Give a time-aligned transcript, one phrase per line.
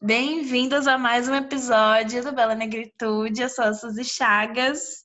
[0.00, 3.42] Bem-vindos a mais um episódio do Bela Negritude.
[3.42, 5.04] Eu sou a Suzy Chagas.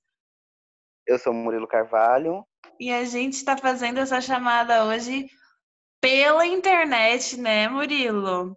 [1.07, 2.45] Eu sou o Murilo Carvalho.
[2.79, 5.25] E a gente está fazendo essa chamada hoje
[5.99, 8.55] pela internet, né, Murilo?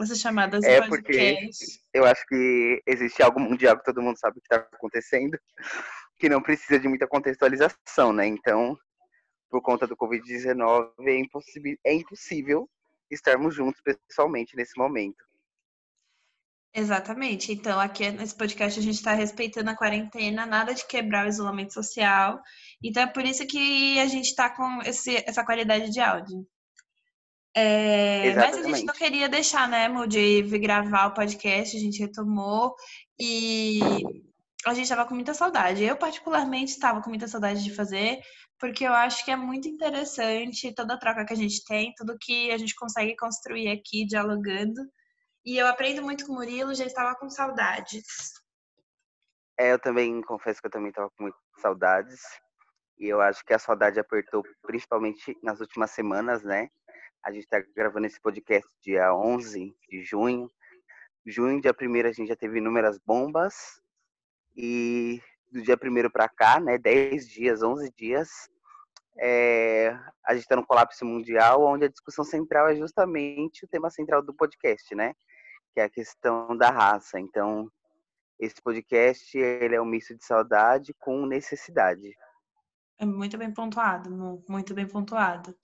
[0.00, 1.50] Essas chamadas é porque
[1.92, 5.36] eu acho que existe algo mundial que todo mundo sabe o que está acontecendo,
[6.20, 8.28] que não precisa de muita contextualização, né?
[8.28, 8.78] Então,
[9.50, 12.70] por conta do Covid-19, é é impossível
[13.10, 15.24] estarmos juntos pessoalmente nesse momento.
[16.74, 17.52] Exatamente.
[17.52, 21.72] Então, aqui nesse podcast a gente está respeitando a quarentena, nada de quebrar o isolamento
[21.72, 22.40] social.
[22.82, 26.44] Então, é por isso que a gente está com esse, essa qualidade de áudio.
[27.56, 32.00] É, mas a gente não queria deixar, né, Mo, de gravar o podcast, a gente
[32.00, 32.74] retomou
[33.20, 33.78] e
[34.66, 35.84] a gente estava com muita saudade.
[35.84, 38.18] Eu, particularmente, estava com muita saudade de fazer,
[38.58, 42.18] porque eu acho que é muito interessante toda a troca que a gente tem, tudo
[42.20, 44.80] que a gente consegue construir aqui dialogando.
[45.44, 48.32] E eu aprendo muito com o Murilo, já estava com saudades.
[49.58, 52.20] É, eu também confesso que eu também estava com saudades.
[52.98, 56.70] E eu acho que a saudade apertou principalmente nas últimas semanas, né?
[57.22, 60.50] A gente está gravando esse podcast dia 11 de junho.
[61.26, 63.82] Junho, dia 1 a gente já teve inúmeras bombas.
[64.56, 65.20] E
[65.52, 66.78] do dia 1 para cá, né?
[66.78, 68.48] 10 dias, 11 dias,
[69.18, 73.90] é, a gente está no colapso mundial, onde a discussão central é justamente o tema
[73.90, 75.14] central do podcast, né?
[75.74, 77.18] Que é a questão da raça.
[77.18, 77.68] Então,
[78.38, 82.16] esse podcast ele é um misto de saudade com necessidade.
[82.96, 84.08] É muito bem pontuado,
[84.48, 85.54] muito bem pontuado.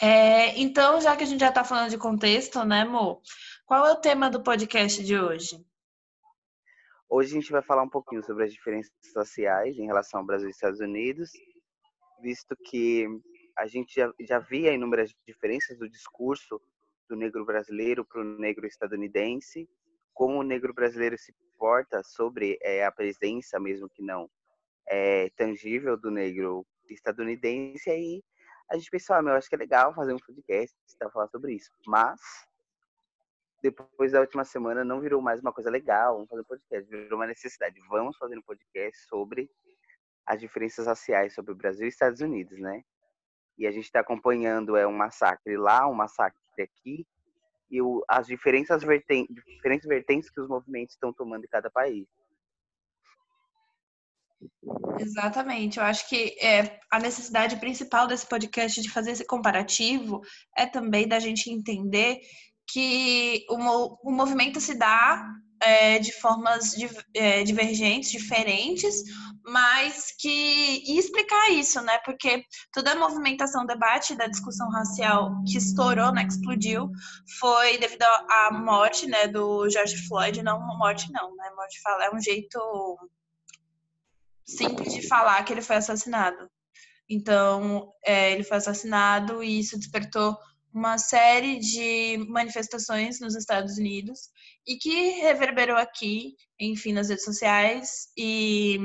[0.00, 3.22] É, então, já que a gente já está falando de contexto, né, Mo?
[3.64, 5.56] Qual é o tema do podcast de hoje?
[7.08, 10.48] Hoje a gente vai falar um pouquinho sobre as diferenças sociais em relação ao Brasil
[10.48, 11.30] e Estados Unidos,
[12.20, 13.06] visto que
[13.56, 16.60] a gente já, já via inúmeras diferenças do discurso
[17.08, 19.68] do negro brasileiro para o negro estadunidense,
[20.14, 24.28] como o negro brasileiro se porta sobre é, a presença, mesmo que não
[24.88, 27.90] é, tangível, do negro estadunidense.
[27.90, 28.22] Aí
[28.70, 31.54] a gente pensou, ah, meu, acho que é legal fazer um podcast para falar sobre
[31.54, 31.70] isso.
[31.86, 32.20] Mas,
[33.62, 37.18] depois da última semana, não virou mais uma coisa legal, vamos fazer um podcast, virou
[37.18, 37.80] uma necessidade.
[37.88, 39.50] Vamos fazer um podcast sobre
[40.26, 42.82] as diferenças raciais sobre o Brasil e Estados Unidos, né?
[43.56, 47.06] E a gente está acompanhando é um massacre lá, um massacre aqui
[47.70, 52.06] e o, as diferentes vertentes, diferentes vertentes que os movimentos estão tomando em cada país.
[54.98, 60.20] Exatamente, eu acho que é, a necessidade principal desse podcast de fazer esse comparativo
[60.56, 62.20] é também da gente entender
[62.68, 65.24] que o, o movimento se dá
[65.60, 66.74] é, de formas
[67.14, 69.02] é, divergentes, diferentes,
[69.44, 71.98] mas que e explicar isso, né?
[72.04, 76.90] Porque toda a movimentação, debate da discussão racial que estourou, né, que explodiu,
[77.38, 81.50] foi devido à morte, né, do George Floyd, não morte não, né?
[81.56, 82.58] Morte fala é um jeito
[84.44, 86.50] simples de falar que ele foi assassinado.
[87.08, 90.36] Então, é, ele foi assassinado e isso despertou
[90.76, 94.28] uma série de manifestações nos Estados Unidos
[94.66, 98.78] e que reverberou aqui, enfim, nas redes sociais e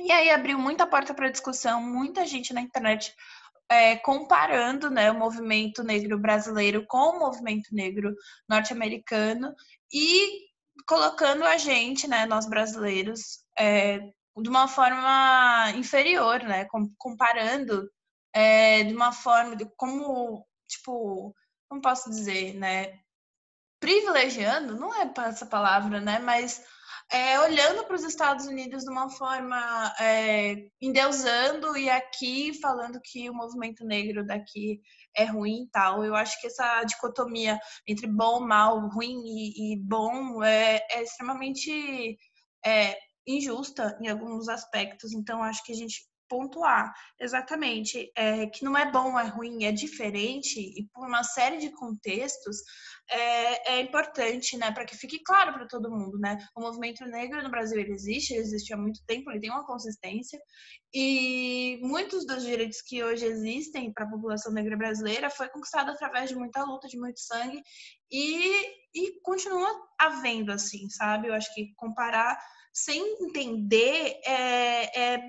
[0.00, 3.12] e aí abriu muita porta para discussão, muita gente na internet
[3.68, 8.14] é, comparando né, o movimento negro brasileiro com o movimento negro
[8.48, 9.52] norte-americano
[9.92, 10.46] e
[10.86, 17.90] colocando a gente, né, nós brasileiros, é, de uma forma inferior, né, comparando
[18.32, 21.34] é, de uma forma de como tipo,
[21.68, 23.00] como posso dizer, né?
[23.80, 26.18] Privilegiando, não é essa palavra, né?
[26.18, 26.62] Mas
[27.10, 33.30] é, olhando para os Estados Unidos de uma forma é, endeusando e aqui falando que
[33.30, 34.80] o movimento negro daqui
[35.16, 36.04] é ruim e tal.
[36.04, 42.18] Eu acho que essa dicotomia entre bom, mal, ruim e, e bom é, é extremamente
[42.64, 45.12] é, injusta em alguns aspectos.
[45.12, 49.72] Então, acho que a gente pontuar exatamente é, que não é bom, é ruim, é
[49.72, 52.58] diferente e por uma série de contextos
[53.10, 56.36] é, é importante, né, para que fique claro para todo mundo, né?
[56.54, 59.66] O movimento negro no Brasil ele existe, ele existe há muito tempo, ele tem uma
[59.66, 60.38] consistência
[60.92, 66.28] e muitos dos direitos que hoje existem para a população negra brasileira foi conquistado através
[66.28, 67.62] de muita luta, de muito sangue
[68.10, 68.62] e,
[68.94, 71.28] e continua havendo assim, sabe?
[71.28, 72.38] Eu acho que comparar
[72.72, 75.22] sem entender é, é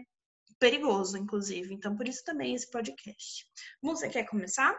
[0.60, 1.74] perigoso, inclusive.
[1.74, 3.46] Então, por isso também esse podcast.
[3.82, 4.78] Você quer começar?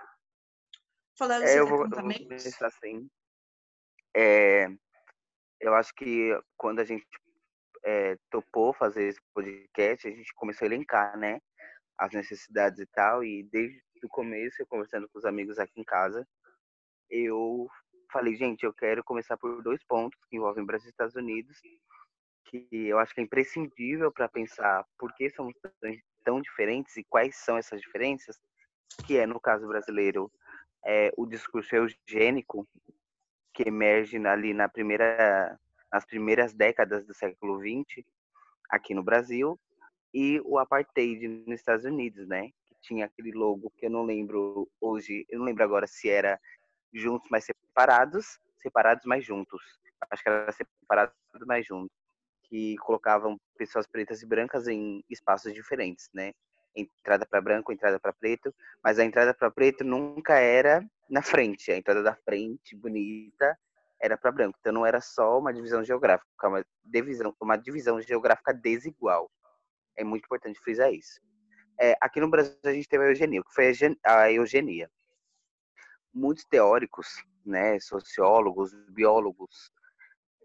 [1.18, 3.08] Falando é, eu vou, eu vou começar assim.
[4.16, 4.66] É,
[5.60, 7.06] eu acho que quando a gente
[7.84, 11.40] é, topou fazer esse podcast, a gente começou a elencar, né?
[11.98, 13.24] As necessidades e tal.
[13.24, 16.26] E desde o começo, eu conversando com os amigos aqui em casa,
[17.10, 17.68] eu
[18.12, 21.58] falei, gente, eu quero começar por dois pontos que envolvem Brasil e Estados Unidos,
[22.50, 25.54] que eu acho que é imprescindível para pensar por que somos
[26.24, 28.36] tão diferentes e quais são essas diferenças,
[29.04, 30.30] que é, no caso brasileiro,
[30.84, 32.66] é, o discurso eugênico,
[33.54, 35.58] que emerge ali na primeira,
[35.92, 38.04] nas primeiras décadas do século XX,
[38.68, 39.58] aqui no Brasil,
[40.12, 42.50] e o apartheid nos Estados Unidos, né?
[42.66, 46.40] Que tinha aquele logo que eu não lembro hoje, eu não lembro agora se era
[46.92, 49.62] juntos mas separados, separados mas juntos.
[50.10, 51.14] Acho que era separados
[51.46, 51.99] mas juntos,
[52.50, 56.32] que colocavam pessoas pretas e brancas em espaços diferentes, né?
[56.74, 58.52] Entrada para branco, entrada para preto,
[58.82, 63.56] mas a entrada para preto nunca era na frente, a entrada da frente bonita
[64.00, 64.58] era para branco.
[64.60, 69.30] Então não era só uma divisão geográfica, uma divisão, uma divisão geográfica desigual.
[69.96, 71.20] É muito importante frisar isso.
[71.78, 73.72] É, aqui no Brasil a gente teve a eugenia, que foi
[74.04, 74.90] a eugenia.
[76.12, 79.70] Muitos teóricos, né, sociólogos, biólogos,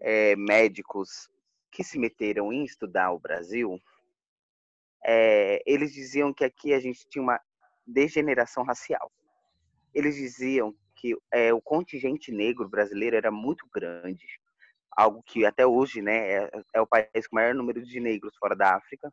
[0.00, 1.28] é, médicos
[1.76, 3.78] que se meteram em estudar o Brasil,
[5.04, 7.38] é, eles diziam que aqui a gente tinha uma
[7.86, 9.12] degeneração racial.
[9.92, 14.26] Eles diziam que é, o contingente negro brasileiro era muito grande,
[14.90, 18.34] algo que até hoje né, é, é o país com o maior número de negros
[18.38, 19.12] fora da África.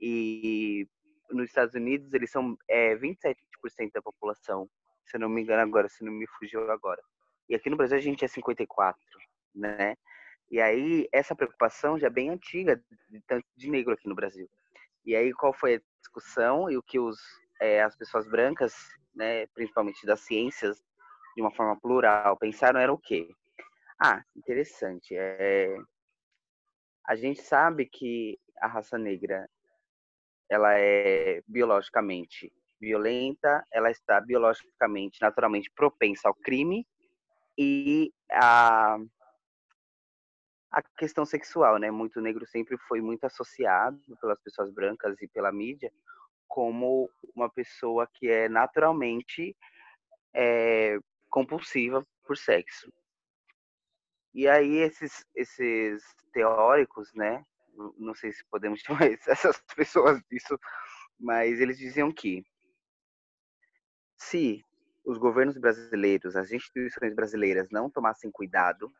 [0.00, 0.86] E
[1.28, 3.34] nos Estados Unidos eles são é, 27%
[3.92, 4.70] da população,
[5.04, 7.02] se não me engano agora, se não me fugiu agora.
[7.48, 8.96] E aqui no Brasil a gente é 54,
[9.56, 9.96] né?
[10.50, 13.22] E aí essa preocupação já é bem antiga de
[13.56, 14.48] de negro aqui no Brasil.
[15.04, 17.18] E aí qual foi a discussão e o que os
[17.60, 18.74] é, as pessoas brancas,
[19.14, 20.82] né, principalmente das ciências,
[21.36, 23.28] de uma forma plural, pensaram era o quê?
[24.02, 25.14] Ah, interessante.
[25.14, 25.76] É...
[27.06, 29.48] A gente sabe que a raça negra
[30.48, 36.86] ela é biologicamente violenta, ela está biologicamente, naturalmente propensa ao crime
[37.58, 38.98] e a
[40.70, 41.90] a questão sexual, né?
[41.90, 45.92] Muito negro sempre foi muito associado pelas pessoas brancas e pela mídia
[46.46, 49.56] como uma pessoa que é naturalmente
[50.34, 52.92] é, compulsiva por sexo.
[54.34, 56.02] E aí esses, esses
[56.32, 57.44] teóricos, né,
[57.96, 60.58] não sei se podemos chamar essas pessoas disso,
[61.18, 62.44] mas eles diziam que
[64.16, 64.64] se
[65.04, 68.92] os governos brasileiros, as instituições brasileiras não tomassem cuidado,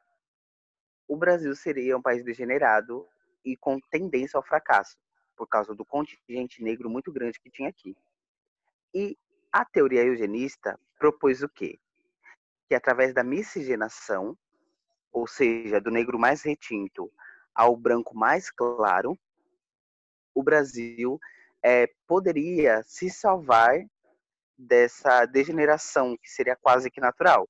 [1.11, 3.07] o Brasil seria um país degenerado
[3.45, 4.97] e com tendência ao fracasso,
[5.37, 7.97] por causa do contingente negro muito grande que tinha aqui.
[8.95, 9.19] E
[9.53, 11.79] a teoria eugenista propôs o quê?
[12.71, 14.39] que através da miscigenação,
[15.13, 17.13] ou seja, do negro mais retinto
[17.53, 19.19] ao branco mais claro,
[20.33, 21.19] o Brasil
[21.65, 23.77] é, poderia se salvar
[24.57, 27.49] dessa degeneração que seria quase que natural.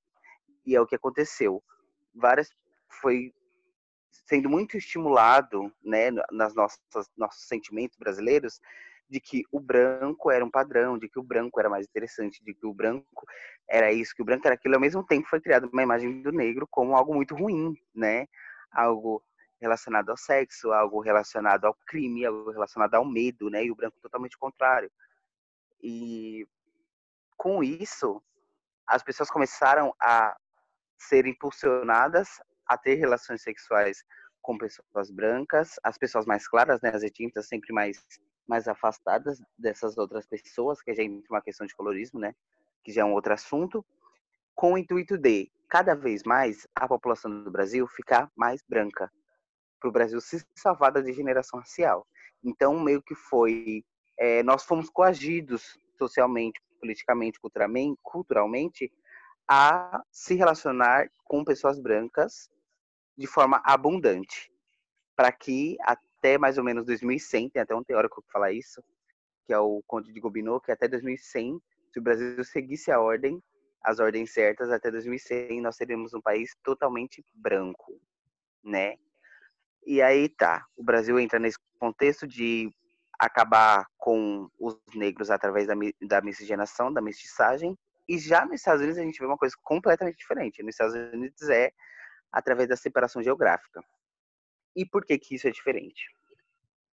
[0.64, 1.62] E é o que aconteceu.
[2.14, 2.48] Várias
[2.88, 3.34] foi
[4.30, 8.60] sendo muito estimulado, né, nas nossas nossos sentimentos brasileiros,
[9.08, 12.54] de que o branco era um padrão, de que o branco era mais interessante, de
[12.54, 13.26] que o branco
[13.68, 14.76] era isso, que o branco era aquilo.
[14.76, 18.28] Ao mesmo tempo foi criada uma imagem do negro como algo muito ruim, né?
[18.70, 19.20] Algo
[19.60, 23.64] relacionado ao sexo, algo relacionado ao crime, algo relacionado ao medo, né?
[23.64, 24.88] E o branco totalmente contrário.
[25.82, 26.46] E
[27.36, 28.22] com isso,
[28.86, 30.36] as pessoas começaram a
[30.96, 32.40] ser impulsionadas
[32.70, 34.04] a ter relações sexuais
[34.50, 38.04] com pessoas brancas, as pessoas mais claras, né, as retintas sempre mais
[38.48, 42.34] mais afastadas dessas outras pessoas, que já entra uma questão de colorismo, né?
[42.82, 43.86] Que já é um outro assunto,
[44.56, 49.08] com o intuito de cada vez mais a população do Brasil ficar mais branca,
[49.78, 52.04] para o Brasil se salvar da degeneração racial.
[52.42, 53.84] Então, meio que foi,
[54.18, 58.92] é, nós fomos coagidos socialmente, politicamente, culturalmente, culturalmente,
[59.46, 62.50] a se relacionar com pessoas brancas
[63.20, 64.50] de forma abundante,
[65.14, 68.82] para que até mais ou menos 2100, tem até um teórico que fala isso,
[69.44, 71.60] que é o Conde de Gobineau, que até 2100,
[71.92, 73.42] se o Brasil seguisse a ordem,
[73.82, 78.00] as ordens certas, até 2100 nós seríamos um país totalmente branco,
[78.64, 78.96] né?
[79.84, 82.70] E aí tá, o Brasil entra nesse contexto de
[83.18, 85.74] acabar com os negros através da,
[86.08, 87.76] da miscigenação, da mestiçagem,
[88.08, 90.62] e já nos Estados Unidos a gente vê uma coisa completamente diferente.
[90.62, 91.70] Nos Estados Unidos é
[92.32, 93.82] através da separação geográfica.
[94.76, 96.04] E por que que isso é diferente?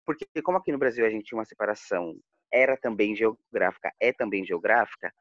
[0.04, 2.18] Porque como aqui no Brasil a gente tinha uma separação,
[2.52, 5.12] era também geográfica, é também geográfica,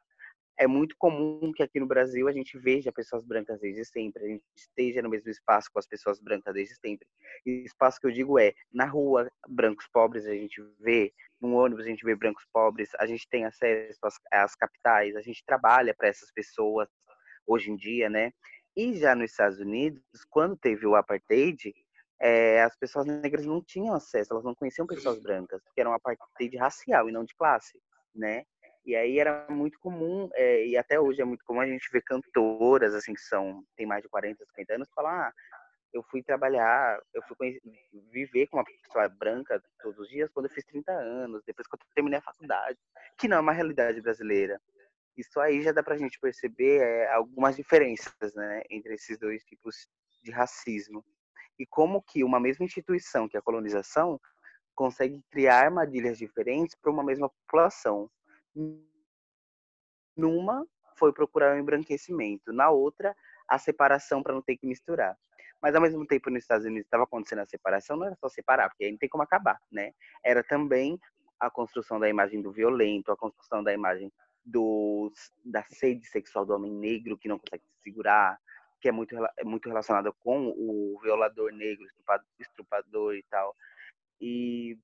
[0.57, 4.27] é muito comum que aqui no Brasil a gente veja pessoas brancas desde sempre, a
[4.27, 7.07] gente esteja no mesmo espaço com as pessoas brancas desde sempre.
[7.45, 11.85] E espaço que eu digo é, na rua, brancos pobres a gente vê, no ônibus
[11.85, 15.95] a gente vê brancos pobres, a gente tem acesso às, às capitais, a gente trabalha
[15.95, 16.87] para essas pessoas
[17.47, 18.31] hoje em dia, né?
[18.75, 21.73] E já nos Estados Unidos, quando teve o apartheid,
[22.19, 25.93] é, as pessoas negras não tinham acesso, elas não conheciam pessoas brancas, porque era um
[25.93, 27.81] apartheid racial e não de classe,
[28.15, 28.45] né?
[28.85, 32.01] E aí era muito comum, é, e até hoje é muito comum a gente ver
[32.01, 35.33] cantoras, assim, que são, tem mais de 40, 50 anos, falar, ah,
[35.93, 37.59] eu fui trabalhar, eu fui
[38.11, 41.75] viver com uma pessoa branca todos os dias quando eu fiz 30 anos, depois que
[41.75, 42.79] eu terminei a faculdade,
[43.19, 44.59] que não é uma realidade brasileira.
[45.21, 49.87] Isso aí já dá pra gente perceber é, algumas diferenças, né, entre esses dois tipos
[50.23, 51.05] de racismo.
[51.59, 54.19] E como que uma mesma instituição, que é a colonização,
[54.73, 58.09] consegue criar armadilhas diferentes para uma mesma população.
[60.17, 60.65] Numa
[60.97, 63.15] foi procurar o embranquecimento, na outra
[63.47, 65.15] a separação para não ter que misturar.
[65.61, 68.69] Mas ao mesmo tempo nos Estados Unidos estava acontecendo a separação, não era só separar,
[68.69, 69.91] porque aí não tem como acabar, né?
[70.23, 70.99] Era também
[71.39, 74.11] a construção da imagem do violento, a construção da imagem
[74.43, 75.11] do,
[75.43, 78.39] da sede sexual do homem negro que não consegue se segurar,
[78.79, 81.85] que é muito, é muito relacionada com o violador negro,
[82.39, 83.55] estrupador e tal.
[84.19, 84.77] E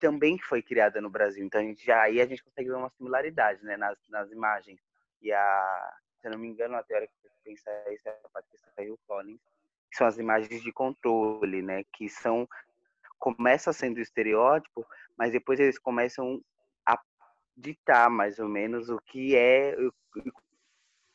[0.00, 1.44] também foi criada no Brasil.
[1.44, 4.80] Então a gente já aí a gente consegue ver uma similaridade, né, nas, nas imagens.
[5.20, 8.68] E a, se eu não me engano, a teoria que pensa isso é a Patrícia
[8.78, 9.40] Hill Collins,
[9.90, 12.48] que são as imagens de controle, né, que são
[13.18, 16.42] começa sendo estereótipo, mas depois eles começam
[17.56, 19.76] ditar mais ou menos o que é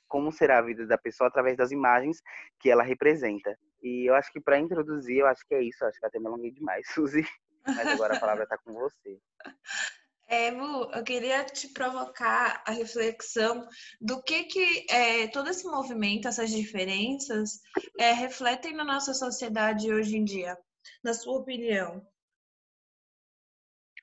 [0.07, 2.21] como será a vida da pessoa através das imagens
[2.59, 3.57] que ela representa.
[3.81, 5.83] E eu acho que para introduzir, eu acho que é isso.
[5.83, 7.25] Eu acho que até me alonguei demais, Suzy.
[7.65, 9.19] Mas agora a palavra está com você.
[10.31, 13.67] É, eu queria te provocar a reflexão
[13.99, 17.59] do que que é, todo esse movimento, essas diferenças,
[17.97, 20.55] é, refletem na nossa sociedade hoje em dia,
[21.03, 22.05] na sua opinião.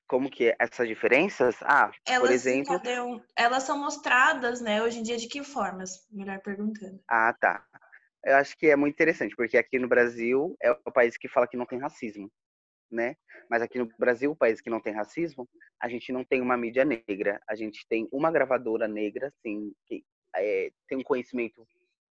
[0.07, 1.55] Como que é essas diferenças?
[1.61, 2.81] Ah, elas, por exemplo...
[3.35, 6.07] Elas são mostradas, né, hoje em dia, de que formas?
[6.11, 6.99] Melhor perguntando.
[7.07, 7.65] Ah, tá.
[8.23, 11.47] Eu acho que é muito interessante, porque aqui no Brasil é o país que fala
[11.47, 12.31] que não tem racismo
[12.91, 13.15] né?
[13.49, 15.47] Mas aqui no Brasil, o país que não tem racismo,
[15.79, 17.41] a gente não tem uma mídia negra.
[17.47, 20.03] A gente tem uma gravadora negra, sim, que
[20.35, 21.65] é, tem um conhecimento,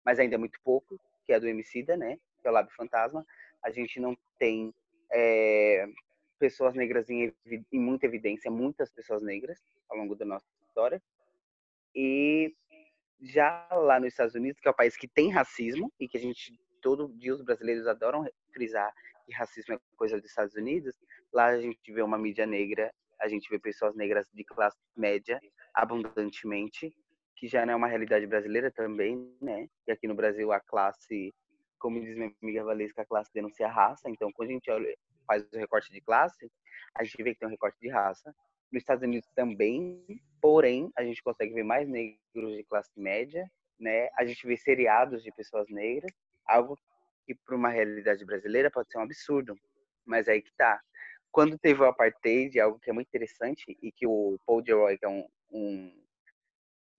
[0.04, 2.18] mas ainda é muito pouco, que é do Emicida, né?
[2.40, 3.24] Que é o Lab Fantasma.
[3.62, 4.72] A gente não tem
[5.12, 5.86] é,
[6.44, 7.32] pessoas negras em,
[7.72, 9.58] em muita evidência, muitas pessoas negras
[9.88, 11.02] ao longo da nossa história.
[11.94, 12.54] E
[13.18, 16.20] já lá nos Estados Unidos, que é o país que tem racismo e que a
[16.20, 18.92] gente todo dia os brasileiros adoram frisar
[19.24, 20.94] que racismo é coisa dos Estados Unidos,
[21.32, 25.40] lá a gente vê uma mídia negra, a gente vê pessoas negras de classe média
[25.72, 26.94] abundantemente,
[27.36, 29.66] que já não é uma realidade brasileira também, né?
[29.86, 31.32] E aqui no Brasil a classe,
[31.78, 34.70] como diz minha amiga Valesca, a classe denuncia raça, então quando a gente
[35.26, 36.50] faz o recorte de classe,
[36.94, 38.34] a gente vê que tem um recorte de raça.
[38.72, 40.04] Nos Estados Unidos também,
[40.40, 44.08] porém, a gente consegue ver mais negros de classe média, né?
[44.16, 46.12] A gente vê seriados de pessoas negras,
[46.46, 46.78] algo
[47.26, 49.56] que para uma realidade brasileira pode ser um absurdo,
[50.04, 50.80] mas aí que tá.
[51.32, 55.04] Quando teve o apartheid, algo que é muito interessante e que o Paul Geroy, que
[55.04, 56.04] é um, um,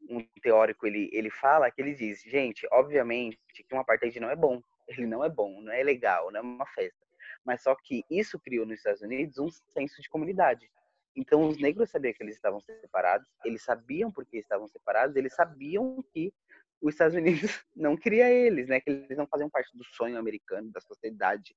[0.10, 4.36] um teórico, ele, ele fala, que ele diz, gente, obviamente que um apartheid não é
[4.36, 7.05] bom, ele não é bom, não é legal, não é uma festa,
[7.46, 10.70] mas só que isso criou nos Estados Unidos um senso de comunidade.
[11.16, 15.34] Então os negros sabiam que eles estavam separados, eles sabiam por que estavam separados, eles
[15.34, 16.34] sabiam que
[16.82, 18.82] os Estados Unidos não queria eles, né?
[18.82, 21.56] Que eles não faziam parte do sonho americano, da sociedade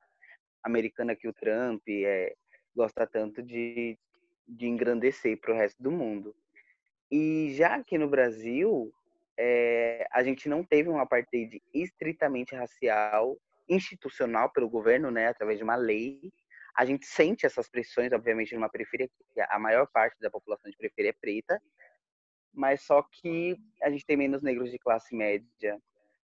[0.63, 2.35] americana que o Trump é,
[2.75, 3.99] gosta tanto de,
[4.47, 6.35] de engrandecer para o resto do mundo.
[7.11, 8.93] E já aqui no Brasil,
[9.37, 13.37] é, a gente não teve um apartheid estritamente racial,
[13.69, 16.33] institucional pelo governo, né, através de uma lei.
[16.77, 20.77] A gente sente essas pressões, obviamente, numa periferia, que a maior parte da população de
[20.77, 21.61] periferia é preta,
[22.53, 25.81] mas só que a gente tem menos negros de classe média.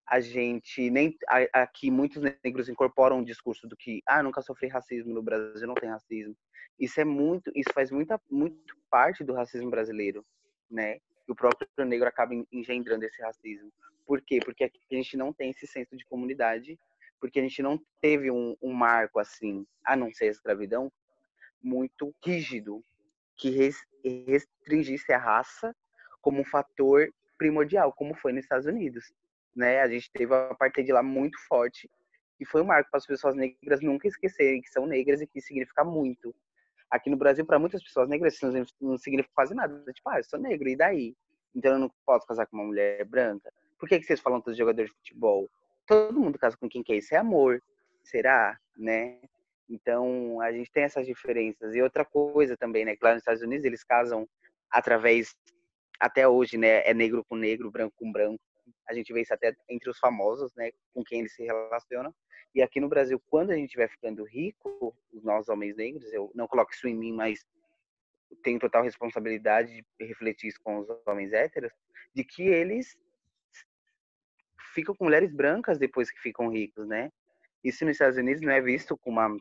[0.07, 1.15] A gente nem
[1.53, 5.75] aqui muitos negros incorporam o discurso do que ah, nunca sofri racismo no Brasil, não
[5.75, 6.35] tem racismo.
[6.79, 10.25] Isso é muito, isso faz muita muito parte do racismo brasileiro,
[10.69, 10.99] né?
[11.27, 13.71] O próprio negro acaba engendrando esse racismo.
[14.05, 14.39] Por quê?
[14.43, 16.79] Porque aqui a gente não tem esse senso de comunidade,
[17.19, 20.91] porque a gente não teve um, um marco assim, a não ser a escravidão,
[21.61, 22.83] muito rígido,
[23.35, 23.49] que
[24.27, 25.75] restringisse a raça
[26.21, 29.13] como um fator primordial, como foi nos Estados Unidos.
[29.55, 29.81] Né?
[29.81, 31.89] A gente teve a apartheid lá muito forte
[32.39, 35.41] e foi um marco para as pessoas negras nunca esquecerem que são negras e que
[35.41, 36.33] significa muito.
[36.89, 39.83] Aqui no Brasil, para muitas pessoas negras, isso não significa quase nada.
[39.93, 41.15] Tipo, ah, eu sou negro, e daí?
[41.53, 43.51] Então eu não posso casar com uma mulher branca?
[43.77, 45.49] Por que, que vocês falam dos jogadores de futebol?
[45.89, 47.59] Todo mundo casa com quem quer, isso é amor.
[48.03, 48.59] Será?
[48.77, 49.19] Né?
[49.67, 51.73] Então a gente tem essas diferenças.
[51.73, 52.95] E outra coisa também, né?
[52.95, 54.29] Que lá nos Estados Unidos eles casam
[54.69, 55.35] através
[55.99, 58.41] até hoje, né, é negro com negro, branco com branco.
[58.87, 62.13] A gente vê isso até entre os famosos, né, com quem eles se relacionam.
[62.55, 66.47] E aqui no Brasil, quando a gente vai ficando rico, nós homens negros, eu não
[66.47, 67.43] coloco isso em mim, mas
[68.43, 71.71] tenho total responsabilidade de refletir isso com os homens héteros,
[72.13, 72.97] de que eles
[74.73, 77.09] ficam com mulheres brancas depois que ficam ricos, né?
[77.63, 79.37] Isso nos Estados Unidos não é visto como uma,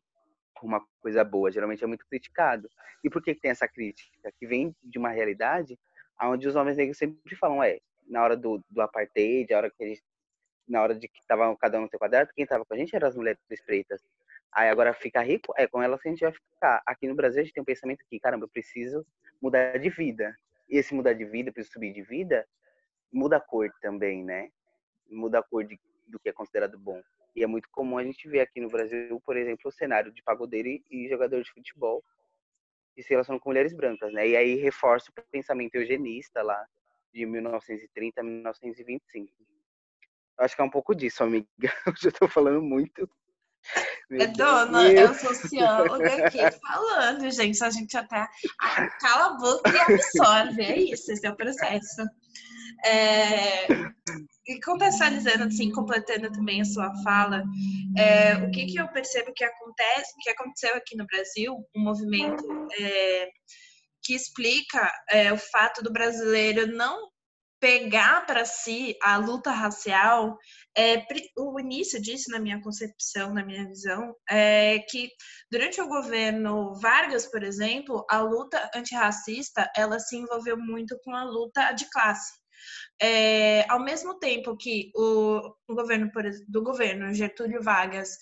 [0.63, 2.69] uma coisa boa, geralmente é muito criticado.
[3.03, 4.33] E por que, que tem essa crítica?
[4.39, 5.79] Que vem de uma realidade
[6.21, 9.87] onde os homens negros sempre falam, é, na hora do, do apartheid, na hora que
[9.87, 10.03] gente,
[10.67, 12.95] na hora de que tava cada um no seu quadrado, quem tava com a gente
[12.95, 14.03] eram as mulheres pretas.
[14.53, 16.83] Aí agora ficar rico, é com elas que a gente vai ficar.
[16.87, 19.07] Aqui no Brasil a gente tem um pensamento que, caramba, eu preciso
[19.41, 20.35] mudar de vida.
[20.69, 22.47] E esse mudar de vida, preciso subir de vida,
[23.13, 24.51] muda a cor também, né?
[25.09, 27.03] Muda a cor de, do que é considerado bom.
[27.35, 30.23] E é muito comum a gente ver aqui no Brasil, por exemplo, o cenário de
[30.23, 32.03] pagodeiro e jogador de futebol
[32.95, 34.27] que se relacionam com mulheres brancas, né?
[34.27, 36.67] E aí reforça o pensamento eugenista lá
[37.13, 39.33] de 1930 a 1925.
[40.39, 41.47] Eu acho que é um pouco disso, amiga.
[41.87, 43.09] Eu já estou falando muito.
[44.11, 47.63] Meu é dona, eu sou socióloga aqui falando, gente.
[47.63, 48.27] A gente até
[49.01, 50.63] cala a boca e absorve.
[50.63, 52.03] É isso, esse é o processo.
[52.87, 53.67] É,
[54.49, 57.45] e contextualizando, assim, completando também a sua fala,
[57.97, 62.45] é, o que, que eu percebo que acontece, que aconteceu aqui no Brasil, um movimento
[62.81, 63.29] é,
[64.03, 67.11] que explica é, o fato do brasileiro não
[67.61, 70.39] pegar para si a luta racial,
[70.77, 71.05] é,
[71.37, 75.11] o início disso, na minha concepção, na minha visão, é que
[75.51, 81.25] durante o governo Vargas, por exemplo, a luta antirracista ela se envolveu muito com a
[81.25, 82.33] luta de classe.
[83.01, 86.11] É, ao mesmo tempo que o, o governo
[86.49, 88.19] do governo Getúlio Vargas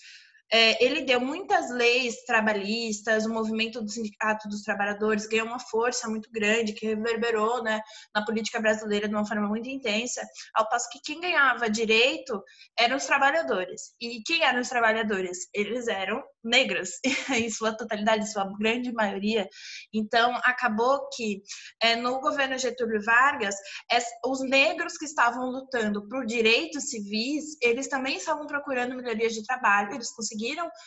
[0.52, 6.08] é, ele deu muitas leis trabalhistas, o movimento do Sindicato dos Trabalhadores ganhou uma força
[6.08, 7.80] muito grande, que reverberou né,
[8.14, 10.22] na política brasileira de uma forma muito intensa,
[10.54, 12.42] ao passo que quem ganhava direito
[12.78, 13.94] eram os trabalhadores.
[14.00, 15.48] E quem eram os trabalhadores?
[15.52, 16.90] Eles eram negros,
[17.34, 19.48] em sua totalidade, sua grande maioria.
[19.92, 21.42] Então, acabou que
[21.82, 23.56] é, no governo Getúlio Vargas,
[23.90, 29.44] é, os negros que estavam lutando por direitos civis, eles também estavam procurando melhorias de
[29.44, 30.35] trabalho, eles conseguiram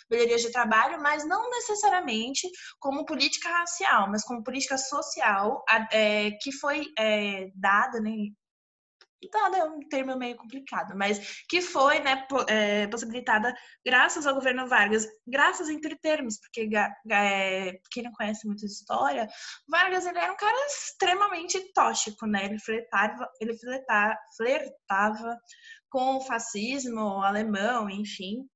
[0.10, 2.48] melhorias de trabalho, mas não necessariamente
[2.80, 8.12] como política racial, mas como política social é, que foi é, dada, né,
[9.28, 13.54] dada é um termo meio complicado, mas que foi né, é, possibilitada
[13.86, 16.70] graças ao governo Vargas, graças entre termos, porque
[17.12, 19.28] é, quem não conhece muito história,
[19.68, 22.46] Vargas ele era um cara extremamente tóxico, né?
[22.46, 25.38] Ele flertava, ele flertava, flertava
[25.90, 28.48] com o fascismo alemão, enfim.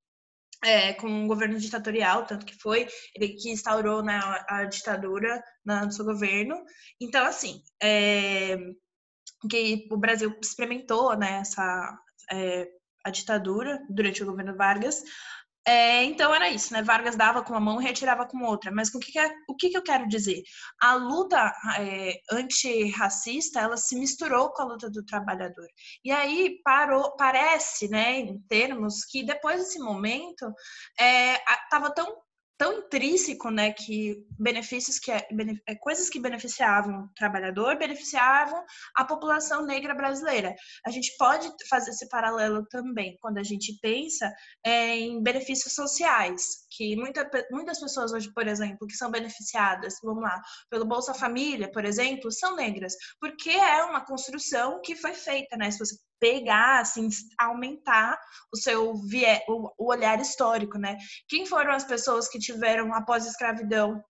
[0.64, 5.92] É, com um governo ditatorial, tanto que foi ele que instaurou né, a, ditadura no
[5.92, 6.56] seu governo.
[7.02, 8.58] Então, assim, é,
[9.50, 11.98] que o Brasil experimentou né, essa,
[12.32, 12.68] é,
[13.04, 15.04] a ditadura durante o governo Vargas.
[15.66, 16.84] É, então era isso, né?
[16.84, 18.70] Vargas dava com uma mão e retirava com outra.
[18.72, 20.44] Mas o que, que, é, o que, que eu quero dizer?
[20.82, 25.68] A luta é, antirracista ela se misturou com a luta do trabalhador.
[26.04, 30.54] E aí parou, parece, né, em termos, que depois desse momento
[31.00, 32.23] estava é, tão
[32.58, 35.26] tão intrínseco, né, que benefícios que é,
[35.82, 38.64] coisas que beneficiavam o trabalhador beneficiavam
[38.96, 40.54] a população negra brasileira.
[40.86, 44.32] A gente pode fazer esse paralelo também quando a gente pensa
[44.64, 50.24] é, em benefícios sociais, que muita, muitas pessoas hoje, por exemplo, que são beneficiadas, vamos
[50.24, 55.58] lá, pelo Bolsa Família, por exemplo, são negras, porque é uma construção que foi feita,
[55.58, 55.72] né?
[55.72, 58.18] Se você pegar, assim, aumentar
[58.50, 60.98] o seu o olhar histórico, né?
[61.28, 64.02] Quem foram as pessoas que tiveram após a escravidão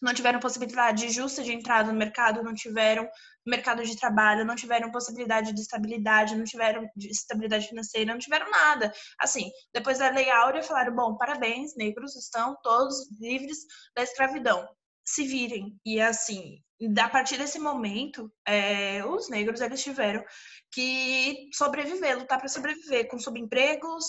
[0.00, 3.06] não tiveram possibilidade justa de entrada no mercado, não tiveram
[3.46, 8.50] mercado de trabalho, não tiveram possibilidade de estabilidade, não tiveram de estabilidade financeira, não tiveram
[8.50, 8.90] nada.
[9.20, 13.58] Assim, depois da Lei Áurea, falaram: bom, parabéns, negros estão todos livres
[13.94, 14.66] da escravidão.
[15.04, 15.78] Se virem.
[15.84, 16.62] E assim,
[16.98, 20.24] a partir desse momento, é, os negros eles tiveram
[20.72, 24.04] que sobreviver, lutar para sobreviver, com subempregos,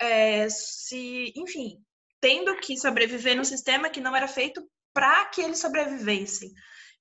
[0.00, 1.82] é, se, enfim,
[2.20, 6.52] tendo que sobreviver num sistema que não era feito para que eles sobrevivessem.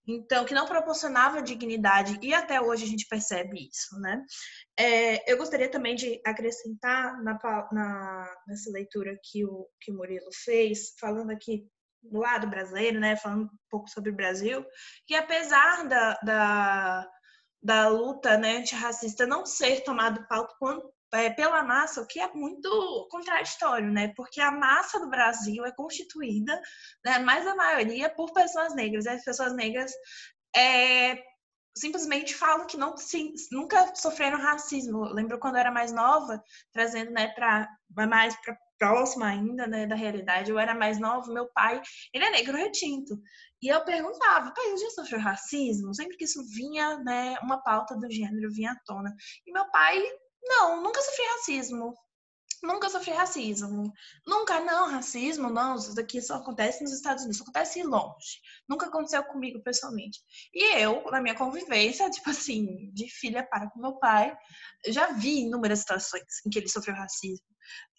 [0.06, 4.22] Então, que não proporcionava dignidade, e até hoje a gente percebe isso, né?
[4.78, 7.40] É, eu gostaria também de acrescentar na,
[7.72, 11.66] na, nessa leitura que o, que o Murilo fez, falando aqui
[12.04, 13.16] do lado brasileiro, né?
[13.16, 14.66] Falando um pouco sobre o Brasil,
[15.08, 17.10] que apesar da, da,
[17.62, 20.54] da luta né, antirracista não ser tomado pauta
[21.14, 24.12] é, pela massa, o que é muito contraditório, né?
[24.16, 26.60] Porque a massa do Brasil é constituída,
[27.06, 29.06] né, mais a maioria, por pessoas negras.
[29.06, 29.92] As pessoas negras
[30.56, 31.24] é,
[31.78, 35.06] simplesmente falam que não, sim, nunca sofreram racismo.
[35.06, 37.68] Eu lembro quando eu era mais nova, trazendo né, para
[38.08, 41.82] mais para próxima ainda né, da realidade, eu era mais nova, meu pai,
[42.14, 43.18] ele é negro retinto.
[43.62, 45.96] E eu perguntava, pai, você já sofreu racismo?
[45.96, 49.10] Sempre que isso vinha, né, uma pauta do gênero vinha à tona.
[49.48, 50.04] E meu pai,
[50.44, 51.94] não, nunca sofri racismo.
[52.64, 53.94] Nunca sofri racismo.
[54.26, 58.40] Nunca, não, racismo, não, isso daqui só acontece nos Estados Unidos, acontece longe.
[58.70, 60.22] Nunca aconteceu comigo pessoalmente.
[60.54, 64.34] E eu, na minha convivência, tipo assim, de filha para com meu pai,
[64.88, 67.46] já vi inúmeras situações em que ele sofreu racismo.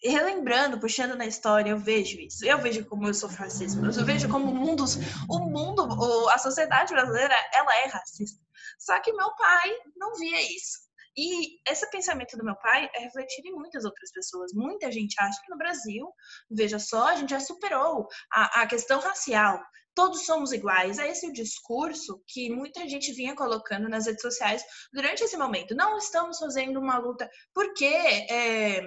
[0.03, 2.43] E relembrando, puxando na história, eu vejo isso.
[2.43, 3.85] Eu vejo como eu sofro racismo.
[3.85, 4.83] Eu vejo como o mundo,
[5.29, 8.39] o mundo, a sociedade brasileira, ela é racista.
[8.79, 10.84] Só que meu pai não via isso.
[11.17, 14.53] E esse pensamento do meu pai é refletido em muitas outras pessoas.
[14.53, 16.07] Muita gente acha que no Brasil,
[16.49, 19.59] veja só, a gente já superou a, a questão racial.
[19.93, 20.99] Todos somos iguais.
[20.99, 25.73] É esse o discurso que muita gente vinha colocando nas redes sociais durante esse momento.
[25.73, 28.81] Não estamos fazendo uma luta porque é,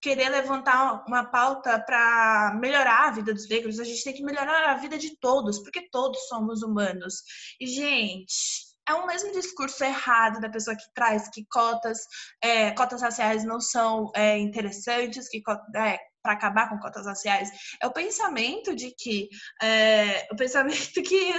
[0.00, 4.70] querer levantar uma pauta para melhorar a vida dos negros, a gente tem que melhorar
[4.70, 7.22] a vida de todos, porque todos somos humanos.
[7.60, 12.06] E, gente, é o mesmo discurso errado da pessoa que traz que cotas,
[12.42, 15.42] é, cotas raciais não são é, interessantes, que
[15.76, 17.50] é, para acabar com cotas raciais.
[17.82, 19.28] É o pensamento de que
[19.62, 21.32] é, o pensamento que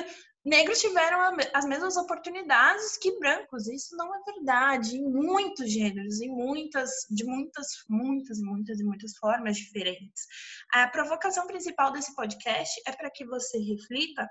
[0.45, 3.67] negros tiveram as mesmas oportunidades que brancos.
[3.67, 9.17] Isso não é verdade em muitos gêneros, em muitas, de muitas, muitas, muitas e muitas
[9.17, 10.25] formas diferentes.
[10.73, 14.27] A provocação principal desse podcast é para que você reflita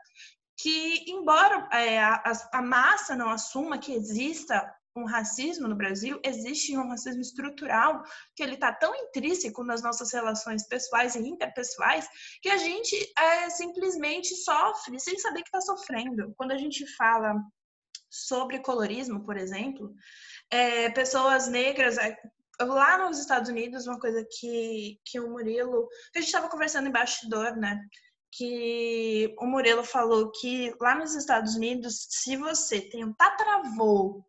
[0.59, 6.77] que, embora é, a, a massa não assuma que exista um racismo no Brasil, existe
[6.77, 8.03] um racismo estrutural
[8.35, 12.09] que ele está tão intrínseco nas nossas relações pessoais e interpessoais
[12.43, 16.35] que a gente é, simplesmente sofre sem saber que está sofrendo.
[16.37, 17.37] Quando a gente fala
[18.11, 19.95] sobre colorismo, por exemplo,
[20.51, 22.17] é, pessoas negras é,
[22.61, 26.89] lá nos Estados Unidos, uma coisa que, que o Murilo, que a gente estava conversando
[26.89, 27.81] em bastidor, né?
[28.31, 34.25] Que o Murilo falou que lá nos Estados Unidos, se você tem um tataravô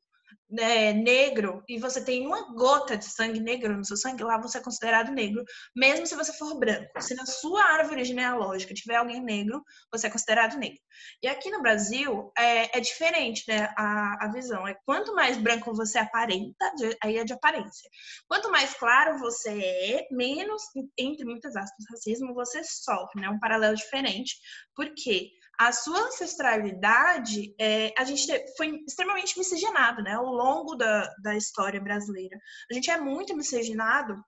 [0.58, 4.58] é, negro e você tem uma gota de sangue negro no seu sangue, lá você
[4.58, 5.44] é considerado negro,
[5.76, 6.90] mesmo se você for branco.
[7.00, 10.80] Se na sua árvore genealógica tiver alguém negro, você é considerado negro.
[11.22, 13.70] E aqui no Brasil é, é diferente, né?
[13.78, 16.72] A, a visão é quanto mais branco você aparenta,
[17.04, 17.90] aí é de aparência.
[18.28, 20.64] Quanto mais claro você é, menos,
[20.98, 23.30] entre muitas aspas, racismo você sofre, né?
[23.30, 24.36] Um paralelo diferente.
[24.76, 25.30] Por quê?
[25.60, 30.14] A sua ancestralidade, é, a gente foi extremamente miscigenado, né?
[30.14, 32.40] Ao longo da, da história brasileira.
[32.72, 34.24] A gente é muito miscigenado.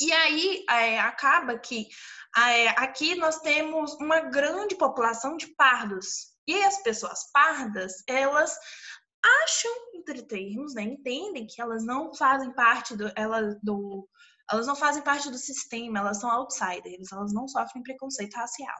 [0.00, 1.86] E aí é, acaba que
[2.36, 6.36] é, aqui nós temos uma grande população de pardos.
[6.44, 8.58] E as pessoas pardas, elas
[9.44, 14.08] acham, entre termos, né, entendem que elas não fazem parte do, elas, do,
[14.50, 18.76] elas não fazem parte do sistema, elas são outsiders, elas não sofrem preconceito racial.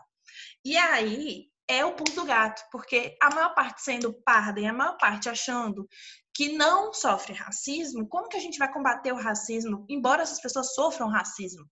[0.64, 4.72] E aí, é o pulo do gato, porque a maior parte sendo parda e a
[4.72, 5.86] maior parte achando
[6.34, 10.74] que não sofre racismo, como que a gente vai combater o racismo, embora essas pessoas
[10.74, 11.64] sofram racismo?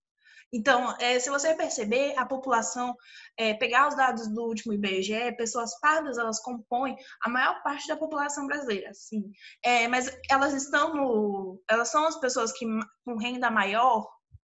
[0.53, 2.95] Então, é, se você perceber, a população,
[3.37, 7.97] é, pegar os dados do último IBGE, pessoas pardas, elas compõem a maior parte da
[7.97, 9.29] população brasileira, sim.
[9.63, 12.65] É, mas elas estão no, elas são as pessoas que
[13.03, 14.07] com renda maior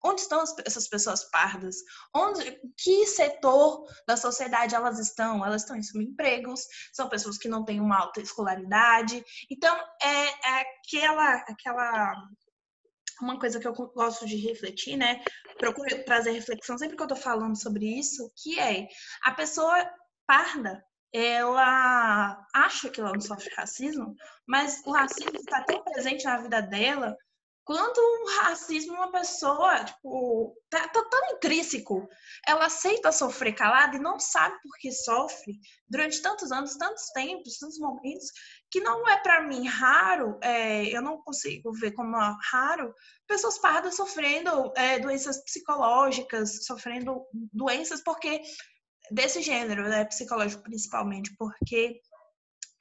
[0.04, 1.76] Onde estão essas pessoas pardas?
[2.14, 5.44] Onde, que setor da sociedade elas estão?
[5.44, 9.24] Elas estão em subempregos, são pessoas que não têm uma alta escolaridade.
[9.50, 12.28] Então, é, é aquela, aquela
[13.20, 15.22] uma coisa que eu gosto de refletir, né?
[15.58, 18.88] Procuro trazer reflexão sempre que eu tô falando sobre isso, que é
[19.22, 19.88] a pessoa
[20.26, 24.16] parda, ela acha que ela não sofre racismo,
[24.48, 27.16] mas o racismo está tão presente na vida dela
[27.64, 32.06] quando o racismo, uma pessoa, tipo, tá, tá, tão intrínseco,
[32.46, 35.54] ela aceita sofrer calada e não sabe por que sofre
[35.88, 38.30] durante tantos anos, tantos tempos, tantos momentos,
[38.70, 42.16] que não é para mim raro, é, eu não consigo ver como
[42.52, 42.94] raro,
[43.26, 48.42] pessoas pardas sofrendo é, doenças psicológicas, sofrendo doenças porque
[49.10, 52.00] desse gênero, né, psicológico principalmente, porque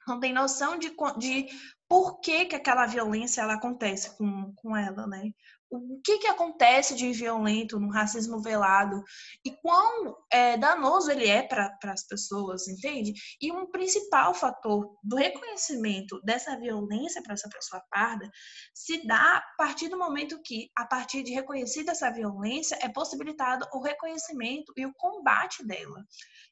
[0.06, 1.46] não tem noção de, de
[1.88, 5.32] por que, que aquela violência ela acontece com, com ela, né?
[5.74, 9.02] o que, que acontece de violento no racismo velado
[9.44, 13.12] e quão é, danoso ele é para as pessoas, entende?
[13.40, 18.30] E um principal fator do reconhecimento dessa violência para essa pessoa parda
[18.72, 23.66] se dá a partir do momento que, a partir de reconhecida essa violência, é possibilitado
[23.72, 26.04] o reconhecimento e o combate dela.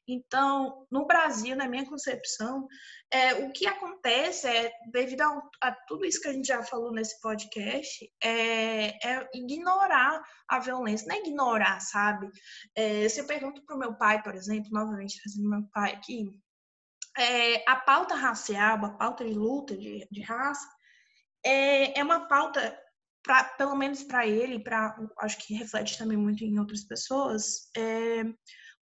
[0.07, 2.67] Então, no Brasil, na minha concepção,
[3.11, 6.91] é, o que acontece é, devido a, a, tudo isso que a gente já falou
[6.91, 11.07] nesse podcast, é, é ignorar a violência.
[11.07, 12.29] Não é ignorar, sabe?
[12.75, 16.29] É, se eu pergunto para o meu pai, por exemplo, novamente trazendo meu pai aqui,
[17.17, 20.67] é, a pauta racial, a pauta de luta de, de raça,
[21.45, 22.77] é, é uma pauta
[23.25, 28.25] Pra, pelo menos para ele, para acho que reflete também muito em outras pessoas, é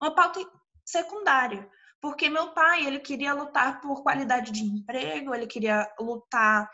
[0.02, 0.40] uma pauta
[0.84, 1.68] secundária.
[2.00, 6.68] Porque meu pai, ele queria lutar por qualidade de emprego, ele queria lutar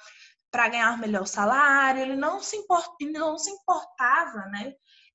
[0.51, 2.57] para ganhar melhor salário, ele não se,
[3.01, 4.73] ele não se importava, né?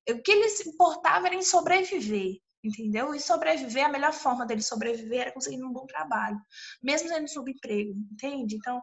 [0.09, 3.15] O que ele se importava era em sobreviver, entendeu?
[3.15, 6.39] E sobreviver, a melhor forma dele sobreviver era conseguir um bom trabalho,
[6.83, 8.55] mesmo sendo subemprego, entende?
[8.55, 8.81] Então,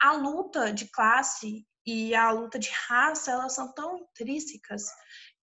[0.00, 4.84] a luta de classe e a luta de raça, elas são tão intrínsecas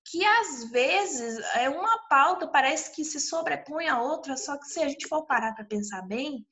[0.09, 4.79] que às vezes é uma pauta parece que se sobrepõe a outra, só que se
[4.79, 6.45] a gente for parar para pensar bem,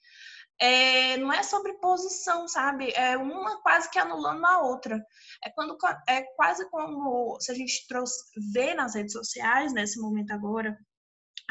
[0.59, 2.91] é, não é sobreposição, sabe?
[2.95, 4.99] É uma quase que anulando a outra.
[5.43, 8.15] É quando é quase como se a gente trouxe,
[8.53, 10.77] vê nas redes sociais nesse momento agora,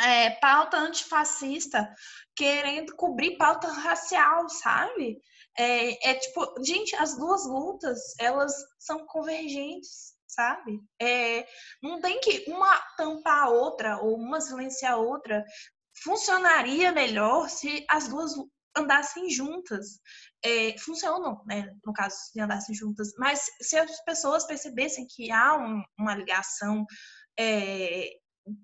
[0.00, 1.88] é, pauta antifascista
[2.36, 5.18] querendo cobrir pauta racial, sabe?
[5.58, 10.80] É, é tipo, gente, as duas lutas elas são convergentes sabe?
[11.00, 11.46] É,
[11.82, 15.44] não tem que uma tampar a outra ou uma silenciar a outra.
[16.02, 18.32] Funcionaria melhor se as duas
[18.76, 20.00] andassem juntas.
[20.44, 25.56] É, funcionam, né, no caso, se andassem juntas, mas se as pessoas percebessem que há
[25.56, 26.84] um, uma ligação
[27.38, 28.10] é,